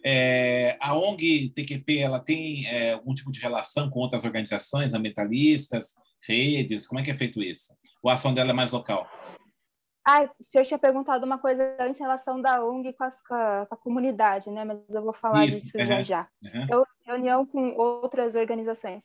É, 0.05 0.77
a 0.81 0.97
ONG 0.97 1.51
TQP 1.51 1.99
ela 1.99 2.21
tem 2.21 2.67
é, 2.67 2.93
algum 2.93 3.15
tipo 3.15 3.31
de 3.31 3.41
relação 3.41 3.89
com 3.89 4.01
outras 4.01 4.25
organizações 4.25 4.95
ambientalistas? 4.95 5.95
redes? 6.27 6.87
Como 6.87 7.01
é 7.01 7.05
que 7.05 7.11
é 7.11 7.15
feito 7.15 7.43
isso? 7.43 7.75
Ou 8.03 8.11
a 8.11 8.15
ação 8.15 8.35
dela 8.35 8.51
é 8.51 8.55
mais 8.55 8.71
local? 8.71 9.09
Ah, 10.07 10.29
o 10.39 10.45
senhor 10.45 10.65
tinha 10.65 10.79
perguntado 10.79 11.25
uma 11.27 11.39
coisa 11.39 11.77
em 11.81 11.99
relação 11.99 12.41
da 12.41 12.65
ONG 12.65 12.93
com, 12.93 13.05
as, 13.05 13.21
com, 13.27 13.35
a, 13.35 13.67
com 13.67 13.75
a, 13.75 13.79
comunidade, 13.79 14.51
né? 14.51 14.65
Mas 14.65 14.79
eu 14.95 15.03
vou 15.03 15.13
falar 15.13 15.47
isso, 15.47 15.57
disso 15.57 15.79
uhum, 15.79 15.85
já 15.85 16.03
já. 16.03 16.29
Uhum. 16.43 16.67
Eu, 16.71 16.87
reunião 17.05 17.45
com 17.45 17.75
outras 17.77 18.35
organizações. 18.35 19.05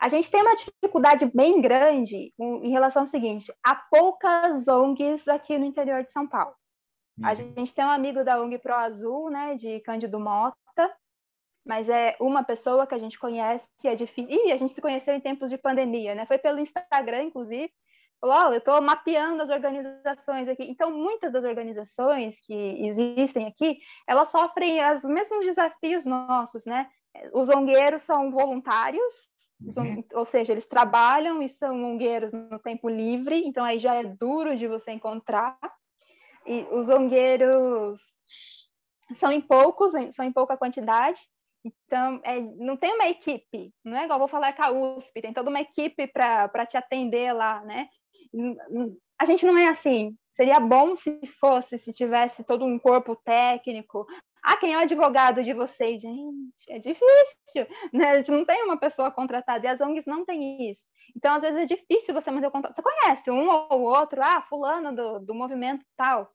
A 0.00 0.08
gente 0.08 0.30
tem 0.30 0.42
uma 0.42 0.54
dificuldade 0.54 1.24
bem 1.34 1.60
grande 1.60 2.32
em 2.38 2.70
relação 2.70 3.02
ao 3.02 3.08
seguinte: 3.08 3.52
há 3.64 3.74
poucas 3.74 4.68
ONGs 4.68 5.28
aqui 5.28 5.56
no 5.56 5.64
interior 5.64 6.02
de 6.02 6.10
São 6.10 6.26
Paulo. 6.26 6.54
Uhum. 7.18 7.26
A 7.26 7.34
gente 7.34 7.74
tem 7.74 7.84
um 7.84 7.90
amigo 7.90 8.24
da 8.24 8.40
ONG 8.40 8.58
Pro 8.58 8.74
Azul, 8.74 9.30
né, 9.30 9.54
de 9.54 9.80
Cândido 9.80 10.18
Mota, 10.18 10.56
mas 11.64 11.88
é 11.88 12.16
uma 12.20 12.42
pessoa 12.42 12.86
que 12.86 12.94
a 12.94 12.98
gente 12.98 13.18
conhece, 13.18 13.68
é 13.84 13.94
difícil. 13.94 14.30
E 14.30 14.52
a 14.52 14.56
gente 14.56 14.74
se 14.74 14.80
conheceu 14.80 15.14
em 15.14 15.20
tempos 15.20 15.48
de 15.50 15.56
pandemia, 15.56 16.14
né? 16.14 16.26
Foi 16.26 16.38
pelo 16.38 16.60
Instagram, 16.60 17.24
inclusive. 17.24 17.72
Falou, 18.20 18.36
oh, 18.48 18.52
eu 18.52 18.58
estou 18.58 18.80
mapeando 18.80 19.42
as 19.42 19.50
organizações 19.50 20.48
aqui. 20.48 20.64
Então, 20.64 20.90
muitas 20.90 21.32
das 21.32 21.44
organizações 21.44 22.38
que 22.46 22.54
existem 22.86 23.46
aqui, 23.46 23.78
elas 24.06 24.28
sofrem 24.28 24.78
os 24.94 25.04
mesmos 25.04 25.44
desafios 25.44 26.04
nossos, 26.06 26.64
né? 26.64 26.88
Os 27.32 27.48
ongueiros 27.48 28.02
são 28.02 28.30
voluntários, 28.30 29.30
uhum. 29.76 30.04
ou 30.14 30.24
seja, 30.24 30.52
eles 30.52 30.66
trabalham 30.66 31.42
e 31.42 31.48
são 31.48 31.84
ongueiros 31.84 32.32
no 32.32 32.58
tempo 32.58 32.88
livre, 32.88 33.44
então 33.46 33.64
aí 33.64 33.78
já 33.78 33.94
é 33.94 34.04
duro 34.04 34.56
de 34.56 34.66
você 34.66 34.92
encontrar. 34.92 35.58
E 36.46 36.66
os 36.70 36.88
ongueiros 36.90 38.00
são 39.16 39.32
em 39.32 39.40
poucos, 39.40 39.92
são 40.12 40.24
em 40.24 40.32
pouca 40.32 40.56
quantidade, 40.56 41.20
Então, 41.64 42.20
é, 42.24 42.38
não 42.40 42.76
tem 42.76 42.92
uma 42.92 43.08
equipe, 43.08 43.72
não 43.82 43.96
é 43.96 44.04
igual 44.04 44.18
vou 44.18 44.28
falar 44.28 44.52
com 44.52 44.62
a 44.62 44.70
USP, 44.70 45.22
tem 45.22 45.32
toda 45.32 45.48
uma 45.48 45.60
equipe 45.60 46.06
para 46.06 46.66
te 46.66 46.76
atender 46.76 47.32
lá, 47.32 47.62
né? 47.62 47.88
A 49.18 49.24
gente 49.24 49.46
não 49.46 49.56
é 49.56 49.68
assim. 49.68 50.14
Seria 50.36 50.58
bom 50.60 50.96
se 50.96 51.20
fosse, 51.40 51.78
se 51.78 51.92
tivesse 51.92 52.44
todo 52.44 52.64
um 52.64 52.78
corpo 52.78 53.16
técnico. 53.16 54.04
Ah, 54.44 54.58
quem 54.58 54.74
é 54.74 54.76
o 54.76 54.80
advogado 54.80 55.42
de 55.42 55.54
vocês? 55.54 56.02
Gente, 56.02 56.68
é 56.68 56.78
difícil, 56.78 57.66
né? 57.90 58.10
A 58.10 58.16
gente 58.18 58.30
não 58.30 58.44
tem 58.44 58.62
uma 58.62 58.76
pessoa 58.76 59.10
contratada 59.10 59.64
e 59.64 59.68
as 59.70 59.80
ONGs 59.80 60.04
não 60.04 60.22
têm 60.22 60.70
isso. 60.70 60.86
Então, 61.16 61.34
às 61.34 61.42
vezes, 61.42 61.62
é 61.62 61.64
difícil 61.64 62.12
você 62.12 62.30
manter 62.30 62.48
o 62.48 62.50
contato. 62.50 62.74
Você 62.74 62.82
conhece 62.82 63.30
um 63.30 63.48
ou 63.48 63.80
outro, 63.80 64.20
ah, 64.22 64.42
fulano 64.42 64.94
do, 64.94 65.20
do 65.20 65.34
movimento 65.34 65.82
tal, 65.96 66.30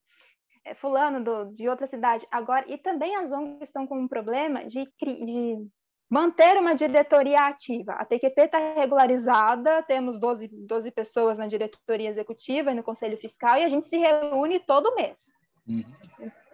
é, 0.65 0.73
fulano 0.73 1.23
do, 1.23 1.55
de 1.55 1.69
outra 1.69 1.85
cidade. 1.85 2.25
Agora, 2.31 2.65
e 2.67 2.79
também 2.79 3.15
as 3.15 3.31
ONGs 3.31 3.61
estão 3.61 3.85
com 3.85 3.99
um 3.99 4.07
problema 4.07 4.65
de, 4.65 4.91
de 4.99 5.67
manter 6.09 6.57
uma 6.57 6.73
diretoria 6.73 7.37
ativa. 7.41 7.91
A 7.93 8.05
TQP 8.05 8.41
está 8.41 8.57
regularizada, 8.73 9.83
temos 9.83 10.19
12, 10.19 10.47
12 10.51 10.89
pessoas 10.89 11.37
na 11.37 11.45
diretoria 11.45 12.09
executiva 12.09 12.71
e 12.71 12.75
no 12.75 12.81
conselho 12.81 13.17
fiscal, 13.17 13.55
e 13.59 13.63
a 13.63 13.69
gente 13.69 13.87
se 13.87 13.97
reúne 13.97 14.59
todo 14.59 14.95
mês. 14.95 15.31
Uhum. 15.67 15.85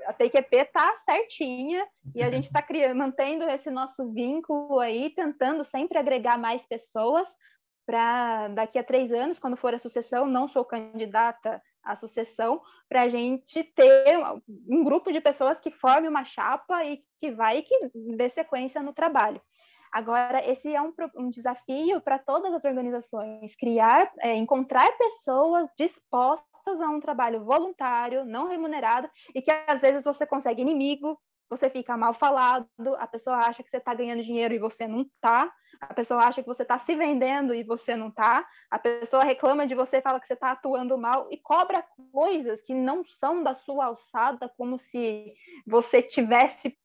A 0.06 0.14
TQP 0.14 0.58
está 0.58 0.94
certinha 1.06 1.88
e 2.14 2.24
a 2.24 2.30
gente 2.30 2.46
está 2.46 2.64
mantendo 2.94 3.44
esse 3.50 3.70
nosso 3.70 4.12
vínculo 4.12 4.80
aí, 4.80 5.10
tentando 5.10 5.64
sempre 5.64 5.98
agregar 5.98 6.38
mais 6.38 6.66
pessoas 6.66 7.28
para 7.86 8.48
daqui 8.50 8.80
a 8.80 8.84
três 8.84 9.12
anos, 9.12 9.38
quando 9.38 9.56
for 9.56 9.74
a 9.74 9.80
sucessão, 9.80 10.26
não 10.26 10.48
sou 10.48 10.66
candidata 10.66 11.62
à 11.84 11.96
sucessão, 11.96 12.62
para 12.90 13.04
a 13.04 13.10
gente 13.10 13.64
ter 13.64 14.18
um 14.68 14.84
grupo 14.84 15.12
de 15.12 15.22
pessoas 15.22 15.60
que 15.60 15.70
forme 15.70 16.08
uma 16.08 16.26
chapa 16.26 16.84
e 16.84 17.04
que 17.20 17.32
vai 17.32 17.60
e 17.60 17.64
que 17.64 17.92
dê 18.16 18.28
sequência 18.30 18.82
no 18.82 18.94
trabalho. 18.94 19.40
Agora, 19.92 20.46
esse 20.50 20.74
é 20.74 20.82
um, 20.82 20.94
um 21.16 21.30
desafio 21.30 22.02
para 22.02 22.20
todas 22.20 22.54
as 22.54 22.66
organizações, 22.66 23.56
criar, 23.56 24.12
é, 24.20 24.36
encontrar 24.36 24.86
pessoas 24.98 25.70
dispostas 25.78 26.55
a 26.68 26.90
um 26.90 27.00
trabalho 27.00 27.44
voluntário, 27.44 28.26
não 28.26 28.48
remunerado, 28.48 29.10
e 29.34 29.42
que 29.42 29.52
às 29.68 29.82
vezes 29.82 30.04
você 30.04 30.26
consegue 30.26 30.62
inimigo, 30.62 31.20
você 31.50 31.70
fica 31.70 31.96
mal 31.96 32.14
falado, 32.14 32.68
a 32.98 33.06
pessoa 33.06 33.38
acha 33.38 33.62
que 33.62 33.70
você 33.70 33.78
está 33.78 33.94
ganhando 33.94 34.24
dinheiro 34.24 34.54
e 34.54 34.60
você 34.60 34.88
não 34.88 35.02
está, 35.02 35.52
a 35.80 35.94
pessoa 35.94 36.22
acha 36.22 36.42
que 36.42 36.48
você 36.48 36.64
está 36.64 36.80
se 36.80 36.96
vendendo 36.96 37.54
e 37.54 37.64
você 37.64 37.96
não 37.96 38.08
está, 38.08 38.48
a 38.72 38.80
pessoa 38.80 39.24
reclama 39.24 39.68
de 39.68 39.76
você, 39.76 40.02
fala 40.02 40.20
que 40.20 40.28
você 40.28 40.34
está 40.34 40.52
atuando 40.52 40.98
mal 40.98 41.28
e 41.30 41.38
cobra 41.38 41.86
coisas 42.12 42.62
que 42.62 42.74
não 42.74 43.06
são 43.06 43.44
da 43.44 43.54
sua 43.54 43.86
alçada, 43.86 44.52
como 44.58 44.80
se 44.80 45.34
você 45.68 46.02
tivesse 46.02 46.76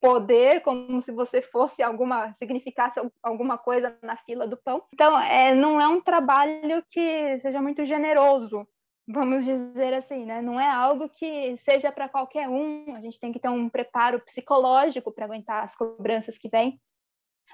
poder, 0.00 0.62
como 0.62 1.00
se 1.02 1.10
você 1.10 1.42
fosse 1.42 1.82
alguma, 1.82 2.32
significasse 2.34 3.00
alguma 3.20 3.58
coisa 3.58 3.98
na 4.00 4.16
fila 4.16 4.46
do 4.46 4.56
pão. 4.56 4.84
Então, 4.94 5.18
é, 5.18 5.52
não 5.54 5.80
é 5.80 5.88
um 5.88 6.00
trabalho 6.00 6.84
que 6.88 7.40
seja 7.40 7.60
muito 7.60 7.84
generoso, 7.84 8.64
vamos 9.08 9.44
dizer 9.44 9.94
assim, 9.94 10.26
né? 10.26 10.42
Não 10.42 10.60
é 10.60 10.68
algo 10.68 11.08
que 11.08 11.56
seja 11.58 11.90
para 11.90 12.08
qualquer 12.08 12.48
um. 12.48 12.94
A 12.94 13.00
gente 13.00 13.18
tem 13.18 13.32
que 13.32 13.40
ter 13.40 13.48
um 13.48 13.68
preparo 13.68 14.20
psicológico 14.20 15.10
para 15.10 15.24
aguentar 15.24 15.64
as 15.64 15.74
cobranças 15.74 16.36
que 16.36 16.48
vêm. 16.48 16.78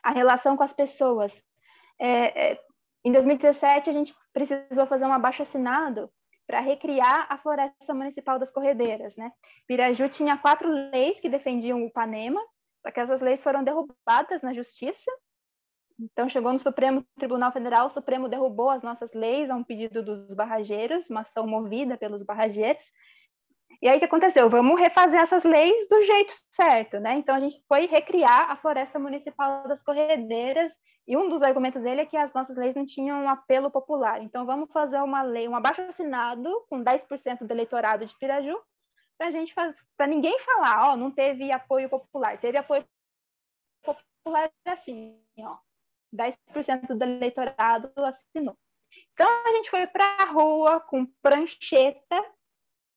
A 0.02 0.10
relação 0.10 0.56
com 0.56 0.64
as 0.64 0.72
pessoas. 0.72 1.40
É, 1.98 2.52
é, 2.52 2.60
em 3.04 3.12
2017, 3.12 3.88
a 3.88 3.92
gente 3.92 4.14
precisou 4.32 4.86
fazer 4.86 5.04
um 5.04 5.12
abaixo-assinado 5.12 6.10
para 6.46 6.60
recriar 6.60 7.26
a 7.30 7.38
Floresta 7.38 7.94
Municipal 7.94 8.38
das 8.38 8.50
Corredeiras, 8.50 9.16
né? 9.16 9.30
Piraju 9.66 10.08
tinha 10.08 10.36
quatro 10.36 10.68
leis 10.68 11.20
que 11.20 11.28
defendiam 11.28 11.84
o 11.84 11.90
Panema, 11.90 12.40
só 12.82 12.90
que 12.90 13.00
essas 13.00 13.20
leis 13.20 13.42
foram 13.42 13.62
derrubadas 13.62 14.42
na 14.42 14.52
Justiça 14.52 15.10
então, 15.98 16.28
chegou 16.28 16.52
no 16.52 16.58
Supremo 16.58 17.04
Tribunal 17.18 17.52
Federal, 17.52 17.86
o 17.86 17.90
Supremo 17.90 18.28
derrubou 18.28 18.70
as 18.70 18.82
nossas 18.82 19.12
leis 19.14 19.50
a 19.50 19.54
um 19.54 19.62
pedido 19.62 20.02
dos 20.02 20.34
barrageiros, 20.34 21.08
uma 21.08 21.20
ação 21.20 21.46
movida 21.46 21.96
pelos 21.96 22.22
barrageiros. 22.22 22.84
E 23.80 23.88
aí 23.88 23.96
o 23.96 23.98
que 23.98 24.06
aconteceu? 24.06 24.50
Vamos 24.50 24.80
refazer 24.80 25.20
essas 25.20 25.44
leis 25.44 25.86
do 25.88 26.02
jeito 26.02 26.32
certo, 26.52 26.98
né? 26.98 27.16
Então 27.16 27.34
a 27.34 27.40
gente 27.40 27.62
foi 27.68 27.86
recriar 27.86 28.50
a 28.50 28.56
Floresta 28.56 28.98
Municipal 28.98 29.68
das 29.68 29.82
Corredeiras, 29.82 30.72
e 31.06 31.16
um 31.16 31.28
dos 31.28 31.42
argumentos 31.42 31.82
dele 31.82 32.00
é 32.00 32.06
que 32.06 32.16
as 32.16 32.32
nossas 32.32 32.56
leis 32.56 32.74
não 32.74 32.86
tinham 32.86 33.22
um 33.22 33.28
apelo 33.28 33.70
popular. 33.70 34.22
Então 34.22 34.46
vamos 34.46 34.72
fazer 34.72 34.98
uma 35.00 35.22
lei, 35.22 35.46
um 35.46 35.54
abaixo 35.54 35.82
assinado 35.82 36.50
com 36.68 36.82
10% 36.82 37.46
do 37.46 37.52
eleitorado 37.52 38.04
de 38.06 38.16
Piraju, 38.16 38.58
para 39.18 39.30
gente 39.30 39.54
para 39.96 40.06
ninguém 40.06 40.38
falar, 40.40 40.92
ó, 40.92 40.96
não 40.96 41.10
teve 41.10 41.52
apoio 41.52 41.88
popular, 41.88 42.38
teve 42.38 42.58
apoio 42.58 42.84
popular 43.84 44.50
assim, 44.66 45.20
ó. 45.38 45.58
10% 46.14 46.86
do 46.94 47.02
eleitorado 47.02 47.90
assinou. 47.96 48.56
Então 49.12 49.28
a 49.46 49.52
gente 49.52 49.70
foi 49.70 49.86
para 49.86 50.04
a 50.04 50.30
rua 50.30 50.80
com 50.80 51.06
prancheta 51.22 52.24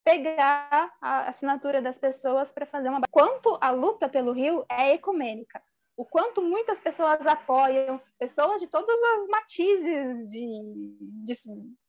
pegar 0.04 0.96
a 1.02 1.28
assinatura 1.28 1.82
das 1.82 1.98
pessoas 1.98 2.52
para 2.52 2.66
fazer 2.66 2.90
uma. 2.90 3.02
Quanto 3.12 3.58
a 3.60 3.72
luta 3.72 4.08
pelo 4.08 4.32
Rio 4.32 4.66
é 4.70 4.94
ecumênica, 4.94 5.62
o 5.98 6.06
quanto 6.06 6.42
muitas 6.42 6.80
pessoas 6.80 7.26
apoiam, 7.26 8.00
pessoas 8.20 8.62
de 8.62 8.68
todos 8.68 8.88
os 8.88 9.28
matizes 9.28 10.30
de, 10.30 10.62
de 11.26 11.36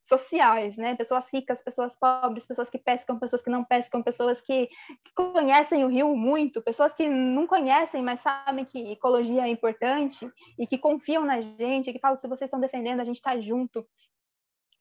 sociais, 0.09 0.77
né? 0.77 0.97
Pessoas 0.97 1.25
ricas, 1.33 1.63
pessoas 1.63 1.97
pobres, 1.97 2.47
pessoas 2.47 2.71
que 2.71 2.79
pescam, 2.79 3.19
pessoas 3.19 3.43
que 3.43 3.51
não 3.51 3.63
pescam, 3.65 4.03
pessoas 4.03 4.41
que, 4.41 4.69
que, 5.05 5.13
conhecem 5.15 5.85
o 5.85 5.89
rio 5.89 6.17
muito, 6.17 6.63
pessoas 6.63 6.93
que 6.95 7.09
não 7.09 7.47
conhecem, 7.47 8.03
mas 8.03 8.21
sabem 8.21 8.65
que 8.65 8.93
ecologia 8.93 9.43
é 9.43 9.49
importante 9.49 10.31
e 10.59 10.67
que 10.67 10.79
confiam 10.79 11.25
na 11.25 11.41
gente, 11.41 11.93
que 11.93 11.99
falam 11.99 12.17
se 12.17 12.27
vocês 12.27 12.49
estão 12.49 12.61
defendendo, 12.61 13.01
a 13.01 13.05
gente 13.05 13.17
está 13.17 13.39
junto. 13.39 13.87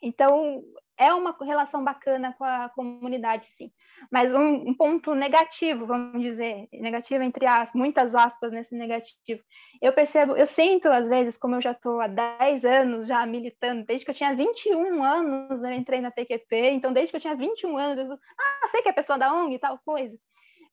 Então, 0.02 0.64
é 0.98 1.14
uma 1.14 1.36
relação 1.40 1.84
bacana 1.84 2.34
com 2.38 2.44
a 2.44 2.70
comunidade, 2.70 3.46
sim. 3.48 3.72
Mas 4.12 4.34
um, 4.34 4.70
um, 4.70 4.74
ponto 4.74 5.14
negativo, 5.14 5.86
vamos 5.86 6.22
dizer, 6.22 6.68
negativo 6.74 7.24
entre 7.24 7.46
as 7.46 7.72
muitas 7.74 8.14
aspas 8.16 8.52
nesse 8.52 8.76
negativo. 8.76 9.42
Eu 9.82 9.94
percebo, 9.94 10.36
eu 10.36 10.48
sinto 10.48 10.88
às 10.88 11.08
vezes, 11.08 11.38
como 11.38 11.56
eu 11.56 11.62
já 11.62 11.72
estou 11.72 12.02
há 12.02 12.08
10 12.08 12.66
anos 12.66 13.08
já 13.08 13.26
militando, 13.26 13.86
desde 13.86 14.06
que 14.06 14.12
eu 14.12 14.16
tinha 14.16 14.36
21 14.36 15.04
anos 15.04 15.64
eu 15.64 15.72
entrei 15.72 16.02
na 16.02 16.12
TQP, 16.12 16.72
então 16.72 16.92
desde 16.92 17.12
que 17.12 17.18
eu 17.18 17.22
tinha 17.22 17.36
21 17.36 17.78
anos, 17.78 18.10
eu, 18.10 18.14
ah, 18.14 18.68
sei 18.72 18.82
que 18.82 18.90
é 18.90 18.94
pessoa 18.94 19.18
da 19.18 19.34
ONG 19.34 19.56
e 19.56 19.60
tal 19.60 19.80
coisa. 19.86 20.18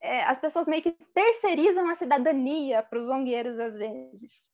É, 0.02 0.22
as 0.24 0.38
pessoas 0.38 0.66
meio 0.66 0.82
que 0.82 0.92
terceirizam 1.14 1.88
a 1.88 1.96
cidadania 1.96 2.82
para 2.82 2.98
os 2.98 3.08
ongueiros 3.08 3.58
às 3.58 3.74
vezes 3.74 4.53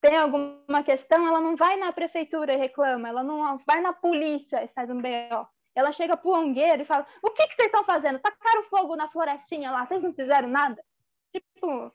tem 0.00 0.16
alguma 0.16 0.82
questão, 0.84 1.26
ela 1.26 1.40
não 1.40 1.56
vai 1.56 1.76
na 1.76 1.92
prefeitura 1.92 2.52
e 2.52 2.56
reclama, 2.56 3.08
ela 3.08 3.22
não 3.22 3.58
vai 3.66 3.80
na 3.80 3.92
polícia 3.92 4.62
e 4.62 4.68
faz 4.68 4.88
um 4.90 5.00
BO. 5.00 5.48
Ela 5.74 5.92
chega 5.92 6.16
pro 6.16 6.34
ongueiro 6.34 6.82
e 6.82 6.86
fala: 6.86 7.06
O 7.22 7.30
que, 7.30 7.46
que 7.46 7.54
vocês 7.54 7.66
estão 7.66 7.84
fazendo? 7.84 8.18
Tacaram 8.18 8.64
fogo 8.64 8.96
na 8.96 9.08
florestinha 9.08 9.70
lá, 9.70 9.86
vocês 9.86 10.02
não 10.02 10.12
fizeram 10.12 10.48
nada? 10.48 10.82
Tipo, 11.32 11.92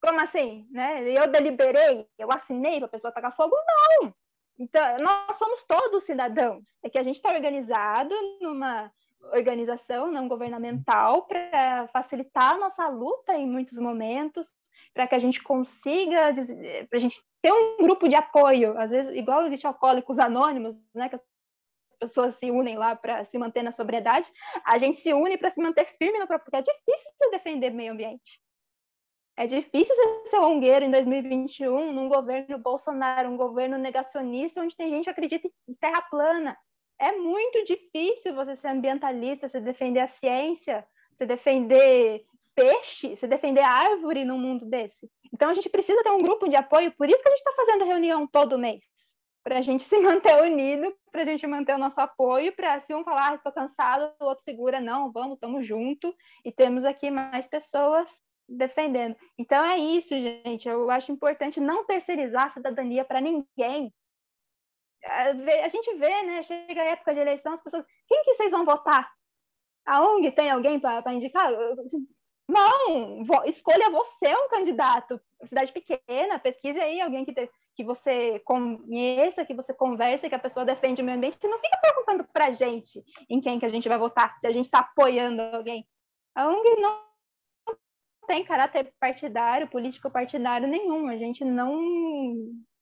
como 0.00 0.20
assim? 0.20 0.66
Né? 0.70 1.10
Eu 1.10 1.26
deliberei, 1.26 2.06
eu 2.18 2.30
assinei 2.30 2.78
para 2.78 2.86
a 2.86 2.90
pessoa 2.90 3.12
tacar 3.12 3.34
fogo? 3.34 3.56
Não! 3.66 4.14
Então, 4.58 4.96
nós 5.00 5.36
somos 5.36 5.62
todos 5.62 6.04
cidadãos. 6.04 6.76
É 6.82 6.90
que 6.90 6.98
a 6.98 7.02
gente 7.02 7.16
está 7.16 7.32
organizado 7.32 8.14
numa 8.40 8.90
organização 9.32 10.10
não 10.10 10.28
governamental 10.28 11.26
para 11.26 11.88
facilitar 11.88 12.54
a 12.54 12.58
nossa 12.58 12.88
luta 12.88 13.34
em 13.34 13.46
muitos 13.46 13.78
momentos, 13.78 14.46
para 14.94 15.06
que 15.06 15.14
a 15.14 15.18
gente 15.18 15.42
consiga, 15.42 16.32
para 16.88 16.96
a 16.96 17.00
gente 17.00 17.22
ter 17.42 17.52
um 17.52 17.76
grupo 17.78 18.08
de 18.08 18.16
apoio, 18.16 18.78
às 18.78 18.90
vezes, 18.90 19.14
igual 19.16 19.46
existe 19.46 19.66
alcoólicos 19.66 20.18
anônimos, 20.18 20.76
né, 20.94 21.08
que 21.08 21.16
as 21.16 21.22
pessoas 22.00 22.36
se 22.36 22.50
unem 22.50 22.76
lá 22.76 22.96
para 22.96 23.24
se 23.24 23.38
manter 23.38 23.62
na 23.62 23.72
sobriedade, 23.72 24.30
a 24.64 24.78
gente 24.78 24.98
se 24.98 25.12
une 25.12 25.36
para 25.36 25.50
se 25.50 25.60
manter 25.60 25.84
firme 25.98 26.18
no 26.18 26.26
próprio, 26.26 26.50
porque 26.50 26.70
é 26.70 26.74
difícil 26.74 27.10
você 27.16 27.30
defender 27.30 27.70
meio 27.70 27.92
ambiente. 27.92 28.40
É 29.36 29.46
difícil 29.46 29.94
ser 30.28 30.38
ongueiro 30.38 30.84
em 30.84 30.90
2021 30.90 31.92
num 31.92 32.08
governo 32.08 32.58
Bolsonaro, 32.58 33.28
um 33.28 33.36
governo 33.36 33.78
negacionista, 33.78 34.60
onde 34.60 34.76
tem 34.76 34.90
gente 34.90 35.04
que 35.04 35.10
acredita 35.10 35.48
em 35.68 35.74
terra 35.74 36.02
plana. 36.10 36.58
É 36.98 37.12
muito 37.12 37.64
difícil 37.64 38.34
você 38.34 38.56
ser 38.56 38.66
ambientalista, 38.66 39.46
você 39.46 39.60
defender 39.60 40.00
a 40.00 40.08
ciência, 40.08 40.84
você 41.12 41.24
defender 41.24 42.24
peixe, 42.58 43.16
se 43.16 43.26
defender 43.26 43.62
árvore 43.62 44.24
num 44.24 44.38
mundo 44.38 44.66
desse. 44.66 45.10
Então 45.32 45.50
a 45.50 45.54
gente 45.54 45.68
precisa 45.68 46.02
ter 46.02 46.10
um 46.10 46.22
grupo 46.22 46.48
de 46.48 46.56
apoio, 46.56 46.92
por 46.92 47.08
isso 47.08 47.22
que 47.22 47.28
a 47.28 47.32
gente 47.32 47.46
está 47.46 47.52
fazendo 47.52 47.84
reunião 47.84 48.26
todo 48.26 48.58
mês, 48.58 48.82
para 49.44 49.58
a 49.58 49.60
gente 49.60 49.84
se 49.84 49.98
manter 49.98 50.42
unido, 50.42 50.94
para 51.12 51.22
a 51.22 51.24
gente 51.24 51.46
manter 51.46 51.74
o 51.74 51.78
nosso 51.78 52.00
apoio, 52.00 52.52
para 52.54 52.80
se 52.80 52.94
um 52.94 53.04
falar, 53.04 53.32
ah, 53.32 53.34
estou 53.34 53.52
cansado, 53.52 54.12
o 54.20 54.24
outro 54.24 54.44
segura, 54.44 54.80
não, 54.80 55.12
vamos, 55.12 55.34
estamos 55.34 55.66
junto, 55.66 56.14
e 56.44 56.52
temos 56.52 56.84
aqui 56.84 57.10
mais 57.10 57.46
pessoas 57.46 58.10
defendendo. 58.48 59.14
Então 59.38 59.64
é 59.64 59.76
isso, 59.78 60.18
gente. 60.18 60.68
Eu 60.68 60.90
acho 60.90 61.12
importante 61.12 61.60
não 61.60 61.84
terceirizar 61.84 62.46
a 62.46 62.50
cidadania 62.50 63.04
para 63.04 63.20
ninguém. 63.20 63.92
A 65.04 65.68
gente 65.68 65.94
vê, 65.96 66.22
né? 66.22 66.42
Chega 66.42 66.80
a 66.80 66.86
época 66.86 67.14
de 67.14 67.20
eleição, 67.20 67.52
as 67.52 67.62
pessoas. 67.62 67.84
Quem 68.06 68.24
que 68.24 68.34
vocês 68.34 68.50
vão 68.50 68.64
votar? 68.64 69.10
A 69.86 70.02
ONG 70.02 70.32
tem 70.32 70.50
alguém 70.50 70.80
para 70.80 71.12
indicar? 71.12 71.52
Não, 72.48 73.22
escolha 73.44 73.90
você 73.90 74.34
um 74.34 74.48
candidato. 74.48 75.20
cidade 75.44 75.70
pequena, 75.70 76.38
pesquise 76.38 76.80
aí 76.80 76.98
alguém 77.00 77.24
que, 77.24 77.32
te, 77.32 77.48
que 77.76 77.84
você 77.84 78.40
conheça, 78.40 79.44
que 79.44 79.54
você 79.54 79.74
converse, 79.74 80.28
que 80.28 80.34
a 80.34 80.38
pessoa 80.38 80.64
defende 80.64 81.02
o 81.02 81.04
meio 81.04 81.18
ambiente, 81.18 81.38
não 81.42 81.58
fica 81.58 81.78
perguntando 81.82 82.24
para 82.32 82.46
a 82.46 82.52
gente 82.52 83.04
em 83.28 83.40
quem 83.40 83.58
que 83.58 83.66
a 83.66 83.68
gente 83.68 83.88
vai 83.88 83.98
votar, 83.98 84.38
se 84.38 84.46
a 84.46 84.50
gente 84.50 84.64
está 84.64 84.78
apoiando 84.78 85.42
alguém. 85.42 85.86
A 86.34 86.48
ONG 86.48 86.80
não 86.80 87.02
tem 88.26 88.44
caráter 88.44 88.94
partidário, 88.98 89.68
político 89.68 90.10
partidário 90.10 90.66
nenhum, 90.66 91.08
a 91.08 91.16
gente 91.16 91.44
não 91.44 91.78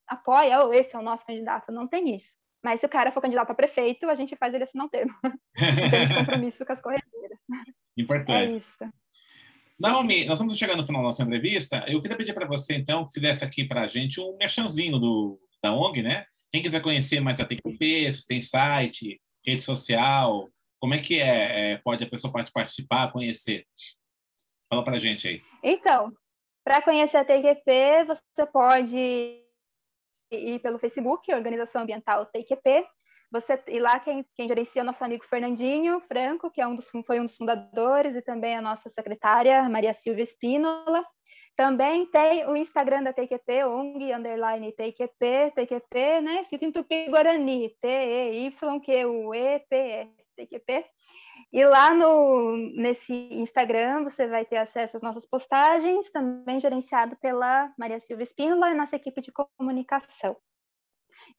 apoia, 0.06 0.64
oh, 0.64 0.72
esse 0.72 0.94
é 0.94 0.98
o 0.98 1.02
nosso 1.02 1.26
candidato, 1.26 1.72
não 1.72 1.88
tem 1.88 2.14
isso. 2.14 2.36
Mas 2.62 2.80
se 2.80 2.86
o 2.86 2.88
cara 2.88 3.12
for 3.12 3.20
candidato 3.20 3.50
a 3.50 3.54
prefeito, 3.54 4.08
a 4.08 4.14
gente 4.14 4.36
faz 4.36 4.54
ele 4.54 4.64
assinar 4.64 4.86
um 4.86 4.88
termo. 4.88 5.14
não 5.22 5.90
tem 5.90 6.14
compromisso 6.18 6.64
com 6.64 6.72
as 6.72 6.80
corredeiras. 6.80 7.38
Importante. 7.96 8.32
É 8.32 8.56
isso. 8.56 8.78
Naomi, 9.78 10.24
nós 10.24 10.34
estamos 10.34 10.56
chegando 10.56 10.78
no 10.78 10.86
final 10.86 11.02
da 11.02 11.08
nossa 11.08 11.22
entrevista. 11.22 11.84
Eu 11.86 12.00
queria 12.00 12.16
pedir 12.16 12.32
para 12.32 12.46
você, 12.46 12.74
então, 12.74 13.06
que 13.06 13.14
fizesse 13.14 13.44
aqui 13.44 13.64
para 13.64 13.82
a 13.82 13.86
gente 13.86 14.18
um 14.20 14.36
merchanzinho 14.38 14.98
do, 14.98 15.38
da 15.62 15.72
ONG, 15.74 16.02
né? 16.02 16.24
Quem 16.50 16.62
quiser 16.62 16.80
conhecer 16.80 17.20
mais 17.20 17.38
a 17.38 17.44
TQP, 17.44 18.10
se 18.12 18.26
tem 18.26 18.40
site, 18.40 19.20
rede 19.44 19.60
social, 19.60 20.48
como 20.80 20.94
é 20.94 20.98
que 20.98 21.20
é? 21.20 21.72
é 21.72 21.76
pode 21.78 22.04
a 22.04 22.08
pessoa 22.08 22.32
pode 22.32 22.50
participar, 22.52 23.12
conhecer? 23.12 23.66
Fala 24.70 24.82
para 24.82 24.96
a 24.96 24.98
gente 24.98 25.28
aí. 25.28 25.42
Então, 25.62 26.12
para 26.64 26.80
conhecer 26.80 27.18
a 27.18 27.24
TQP, 27.24 28.06
você 28.06 28.46
pode 28.46 28.96
ir 30.30 30.58
pelo 30.60 30.78
Facebook, 30.78 31.32
Organização 31.32 31.82
Ambiental 31.82 32.26
TQP, 32.26 32.84
você, 33.30 33.62
e 33.68 33.78
lá 33.80 33.98
quem, 33.98 34.24
quem 34.34 34.46
gerencia 34.48 34.80
é 34.80 34.82
o 34.82 34.86
nosso 34.86 35.04
amigo 35.04 35.24
Fernandinho 35.26 36.00
Franco, 36.00 36.50
que 36.50 36.60
é 36.60 36.66
um 36.66 36.76
dos, 36.76 36.88
foi 37.06 37.20
um 37.20 37.26
dos 37.26 37.36
fundadores, 37.36 38.14
e 38.16 38.22
também 38.22 38.56
a 38.56 38.62
nossa 38.62 38.88
secretária, 38.90 39.68
Maria 39.68 39.94
Silvia 39.94 40.24
Espínola. 40.24 41.04
Também 41.56 42.06
tem 42.06 42.46
o 42.46 42.56
Instagram 42.56 43.02
da 43.02 43.12
TQP, 43.12 43.64
ONG, 43.64 44.12
underline 44.12 44.72
TQP, 44.72 45.52
TQP, 45.54 46.20
né, 46.20 46.40
escrito 46.42 46.66
em 46.66 46.72
Tupi-Guarani, 46.72 47.74
T-E-Y-Q-U-E-P-E, 47.80 48.50
TQP. 50.36 50.84
E 51.52 51.64
lá 51.64 51.94
no, 51.94 52.56
nesse 52.74 53.12
Instagram 53.12 54.04
você 54.04 54.26
vai 54.26 54.44
ter 54.44 54.58
acesso 54.58 54.96
às 54.96 55.02
nossas 55.02 55.24
postagens, 55.24 56.10
também 56.10 56.60
gerenciado 56.60 57.16
pela 57.16 57.72
Maria 57.78 58.00
Silvia 58.00 58.24
Espínola 58.24 58.70
e 58.70 58.74
nossa 58.74 58.96
equipe 58.96 59.20
de 59.22 59.32
comunicação. 59.32 60.36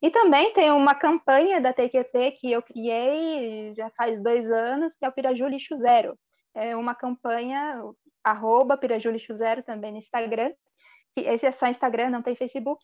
E 0.02 0.12
também 0.12 0.54
tem 0.54 0.72
uma 0.72 0.94
campanha 0.94 1.60
da 1.60 1.74
TQP 1.74 2.32
que 2.34 2.52
eu 2.52 2.62
criei 2.62 3.74
já 3.76 3.90
faz 3.92 4.22
dois 4.22 4.50
anos, 4.52 4.96
que 4.96 5.04
é 5.04 5.10
o 5.10 5.12
Piraju 5.12 5.48
Lixo 5.48 5.76
Zero. 5.76 6.18
É 6.54 6.76
uma 6.76 6.94
campanha, 6.94 7.82
arroba 8.24 8.78
Piraju 8.78 9.10
Lixo 9.10 9.34
Zero 9.34 9.64
também 9.64 9.92
no 9.92 9.98
Instagram. 9.98 10.54
Esse 11.16 11.48
é 11.48 11.52
só 11.52 11.68
Instagram, 11.68 12.12
não 12.12 12.22
tem 12.22 12.36
Facebook. 12.36 12.84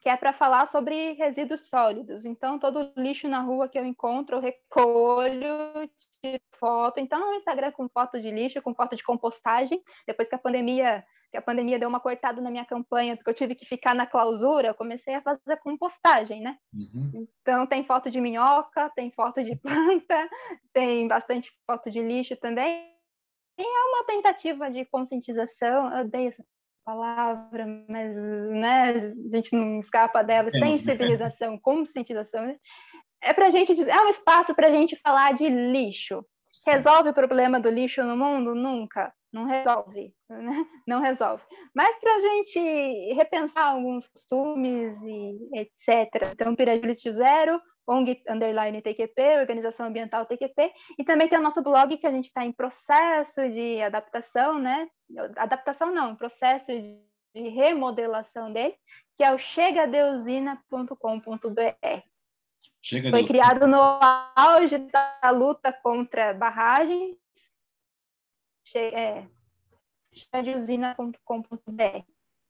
Que 0.00 0.08
é 0.08 0.16
para 0.16 0.32
falar 0.32 0.68
sobre 0.68 1.14
resíduos 1.14 1.68
sólidos. 1.68 2.24
Então, 2.24 2.60
todo 2.60 2.92
lixo 2.96 3.26
na 3.26 3.40
rua 3.40 3.68
que 3.68 3.76
eu 3.76 3.84
encontro, 3.84 4.36
eu 4.36 4.40
recolho, 4.40 5.90
tiro 6.22 6.40
foto. 6.60 7.00
Então, 7.00 7.20
é 7.20 7.30
um 7.30 7.34
Instagram 7.34 7.72
com 7.72 7.88
foto 7.88 8.20
de 8.20 8.30
lixo, 8.30 8.62
com 8.62 8.72
foto 8.72 8.94
de 8.94 9.02
compostagem. 9.02 9.82
Depois 10.06 10.28
que 10.28 10.36
a 10.36 10.38
pandemia 10.38 11.04
que 11.36 11.38
a 11.38 11.42
pandemia 11.42 11.78
deu 11.78 11.88
uma 11.88 12.00
cortada 12.00 12.40
na 12.40 12.50
minha 12.50 12.64
campanha, 12.64 13.14
porque 13.14 13.28
eu 13.28 13.34
tive 13.34 13.54
que 13.54 13.66
ficar 13.66 13.94
na 13.94 14.06
clausura, 14.06 14.68
eu 14.68 14.74
comecei 14.74 15.14
a 15.14 15.20
fazer 15.20 15.58
compostagem, 15.58 16.40
né? 16.40 16.56
Uhum. 16.72 17.26
Então, 17.42 17.66
tem 17.66 17.84
foto 17.84 18.10
de 18.10 18.20
minhoca, 18.20 18.90
tem 18.96 19.10
foto 19.10 19.44
de 19.44 19.54
planta, 19.60 20.28
tem 20.72 21.06
bastante 21.06 21.52
foto 21.66 21.90
de 21.90 22.00
lixo 22.00 22.36
também. 22.36 22.90
E 23.58 23.62
é 23.62 23.84
uma 23.90 24.04
tentativa 24.04 24.70
de 24.70 24.84
conscientização, 24.86 25.94
eu 25.94 26.06
odeio 26.06 26.28
essa 26.28 26.44
palavra, 26.84 27.66
mas 27.88 28.14
né, 28.14 29.12
a 29.32 29.36
gente 29.36 29.54
não 29.54 29.80
escapa 29.80 30.22
dela, 30.22 30.50
sensibilização, 30.50 31.58
conscientização. 31.58 32.46
Né? 32.46 32.56
É 33.22 33.34
para 33.34 33.46
a 33.46 33.50
gente 33.50 33.74
dizer, 33.74 33.90
é 33.90 34.00
um 34.02 34.08
espaço 34.08 34.54
para 34.54 34.68
a 34.68 34.70
gente 34.70 34.96
falar 35.02 35.34
de 35.34 35.48
lixo. 35.48 36.24
Resolve 36.66 37.10
o 37.10 37.14
problema 37.14 37.60
do 37.60 37.68
lixo 37.68 38.02
no 38.02 38.16
mundo? 38.16 38.54
Nunca 38.54 39.12
não 39.36 39.44
resolve, 39.44 40.14
né? 40.30 40.66
não 40.86 41.00
resolve. 41.00 41.42
Mas 41.74 41.94
para 42.00 42.16
a 42.16 42.20
gente 42.20 42.58
repensar 43.14 43.66
alguns 43.66 44.08
costumes 44.08 44.96
e 45.02 45.60
etc. 45.60 46.32
Então, 46.32 46.56
Piragilite 46.56 47.12
Zero, 47.12 47.60
ONG 47.86 48.22
Underline 48.28 48.80
TQP, 48.80 49.40
Organização 49.40 49.86
Ambiental 49.86 50.24
TQP, 50.24 50.72
e 50.98 51.04
também 51.04 51.28
tem 51.28 51.38
o 51.38 51.42
nosso 51.42 51.62
blog 51.62 51.94
que 51.98 52.06
a 52.06 52.10
gente 52.10 52.26
está 52.26 52.44
em 52.44 52.52
processo 52.52 53.48
de 53.50 53.82
adaptação, 53.82 54.58
né? 54.58 54.88
Adaptação 55.36 55.94
não, 55.94 56.16
processo 56.16 56.72
de, 56.72 56.98
de 57.34 57.48
remodelação 57.50 58.50
dele, 58.50 58.74
que 59.18 59.24
é 59.24 59.32
o 59.32 59.38
chegadeusina.com.br. 59.38 62.02
Chega 62.82 63.10
Foi 63.10 63.24
criado 63.24 63.66
no 63.66 63.80
auge 64.34 64.78
da 64.78 65.30
luta 65.30 65.72
contra 65.72 66.32
barragens 66.32 67.16
é, 68.74 69.26
usina.com.br. 70.56 72.04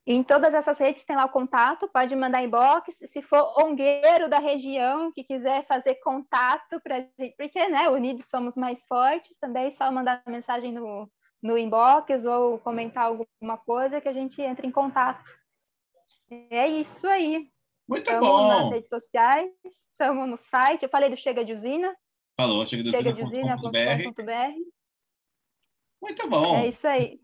Em 0.09 0.23
todas 0.23 0.55
essas 0.55 0.79
redes 0.79 1.05
tem 1.05 1.17
lá 1.17 1.25
o 1.25 1.31
contato, 1.31 1.89
pode 1.89 2.15
mandar 2.15 2.45
inbox. 2.45 2.97
Se 3.09 3.21
for 3.23 3.53
ongueiro 3.59 4.29
da 4.29 4.39
região 4.39 5.11
que 5.11 5.25
quiser 5.25 5.67
fazer 5.67 5.97
contato 5.97 6.81
para 6.81 7.09
porque 7.37 7.69
né, 7.69 7.89
unidos 7.89 8.27
somos 8.27 8.57
mais 8.57 8.81
fortes, 8.87 9.37
também 9.41 9.67
é 9.67 9.71
só 9.73 9.91
mandar 9.91 10.23
mensagem 10.29 10.73
no, 10.73 11.11
no 11.43 11.59
inbox 11.59 12.25
ou 12.25 12.61
comentar 12.61 13.07
alguma 13.07 13.59
coisa 13.59 14.01
que 14.01 14.09
a 14.09 14.13
gente 14.13 14.41
entra 14.41 14.65
em 14.65 14.71
contato. 14.71 15.25
É 16.51 16.69
isso 16.69 17.09
aí. 17.09 17.51
Muito 17.89 18.09
estamos 18.09 18.29
bom. 18.29 18.49
nas 18.49 18.71
redes 18.71 18.89
sociais, 18.89 19.51
estamos 19.65 20.29
no 20.29 20.37
site. 20.37 20.85
Eu 20.85 20.89
falei 20.89 21.11
do 21.11 21.17
Chega 21.17 21.45
de 21.45 21.53
Usina. 21.53 21.97
Falou, 22.39 22.65
chega 22.65 22.85
de 23.13 23.23
usina.com.br. 23.25 24.76
Muito 26.07 26.29
bom. 26.29 26.57
É 26.57 26.69
isso 26.69 26.87
aí. 26.87 27.19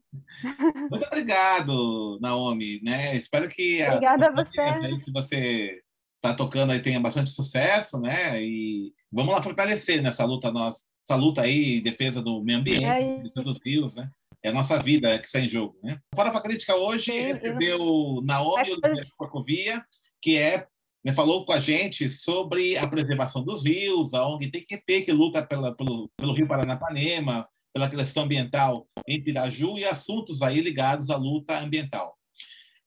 Muito 0.91 1.07
obrigado, 1.07 2.19
Naomi. 2.21 2.81
Né? 2.83 3.15
Espero 3.15 3.49
que 3.49 3.81
Obrigada 3.83 4.29
as 4.29 4.59
a 4.59 4.73
você. 4.73 4.99
que 4.99 5.13
você 5.13 5.81
está 6.17 6.35
tocando 6.35 6.73
aí 6.73 6.81
tenha 6.81 6.99
bastante 6.99 7.31
sucesso, 7.31 8.01
né? 8.01 8.43
E 8.43 8.93
vamos 9.11 9.33
lá 9.33 9.41
fortalecer 9.41 10.03
nessa 10.03 10.25
luta 10.25 10.51
nossa, 10.51 10.85
essa 11.05 11.17
luta 11.17 11.43
aí 11.43 11.79
em 11.79 11.83
defesa 11.83 12.21
do 12.21 12.43
meio 12.43 12.59
ambiente, 12.59 12.85
é 12.85 13.43
dos 13.43 13.61
rios, 13.65 13.95
né? 13.95 14.11
É 14.43 14.49
a 14.49 14.53
nossa 14.53 14.81
vida 14.81 15.17
que 15.21 15.27
está 15.27 15.39
em 15.39 15.49
jogo, 15.49 15.79
né? 15.81 16.01
Fora 16.15 16.31
a 16.31 16.41
Crítica 16.41 16.75
hoje 16.75 17.13
Sim, 17.13 17.21
recebeu 17.21 17.79
eu... 17.79 18.23
Naomi 18.25 18.73
é 18.73 19.05
Corcovia, 19.17 19.85
que 20.21 20.37
é 20.37 20.67
né, 21.05 21.13
falou 21.13 21.45
com 21.45 21.53
a 21.53 21.61
gente 21.61 22.11
sobre 22.11 22.77
a 22.77 22.87
preservação 22.87 23.45
dos 23.45 23.65
rios, 23.65 24.13
a 24.15 24.27
ONG 24.27 24.51
TQP, 24.51 25.03
que 25.03 25.13
luta 25.13 25.45
pela, 25.45 25.75
pelo, 25.75 26.11
pelo 26.17 26.33
Rio 26.33 26.47
Paranapanema, 26.47 27.49
pela 27.73 27.89
questão 27.89 28.25
ambiental 28.25 28.87
em 29.07 29.23
Piraju 29.23 29.79
e 29.79 29.85
assuntos 29.85 30.43
aí 30.43 30.61
ligados 30.61 31.11
à 31.11 31.17
luta 31.17 31.59
ambiental. 31.59 32.17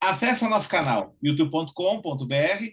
Acesse 0.01 0.45
o 0.45 0.49
nosso 0.49 0.69
canal 0.69 1.15
youtube.com.br 1.23 2.65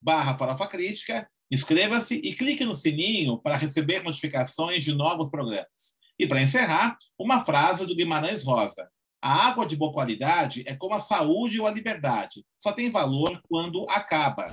barra 0.00 0.36
Farofa 0.36 0.66
Crítica, 0.66 1.28
inscreva-se 1.50 2.16
e 2.16 2.34
clique 2.34 2.64
no 2.64 2.74
sininho 2.74 3.38
para 3.38 3.56
receber 3.56 4.02
notificações 4.02 4.82
de 4.82 4.92
novos 4.92 5.30
programas. 5.30 5.96
E 6.18 6.26
para 6.26 6.42
encerrar, 6.42 6.96
uma 7.18 7.44
frase 7.44 7.86
do 7.86 7.94
Guimarães 7.94 8.42
Rosa. 8.42 8.88
A 9.22 9.46
água 9.46 9.64
de 9.64 9.76
boa 9.76 9.92
qualidade 9.92 10.64
é 10.66 10.74
como 10.74 10.94
a 10.94 11.00
saúde 11.00 11.60
ou 11.60 11.66
a 11.66 11.70
liberdade. 11.70 12.44
Só 12.58 12.72
tem 12.72 12.90
valor 12.90 13.40
quando 13.48 13.88
acaba. 13.88 14.52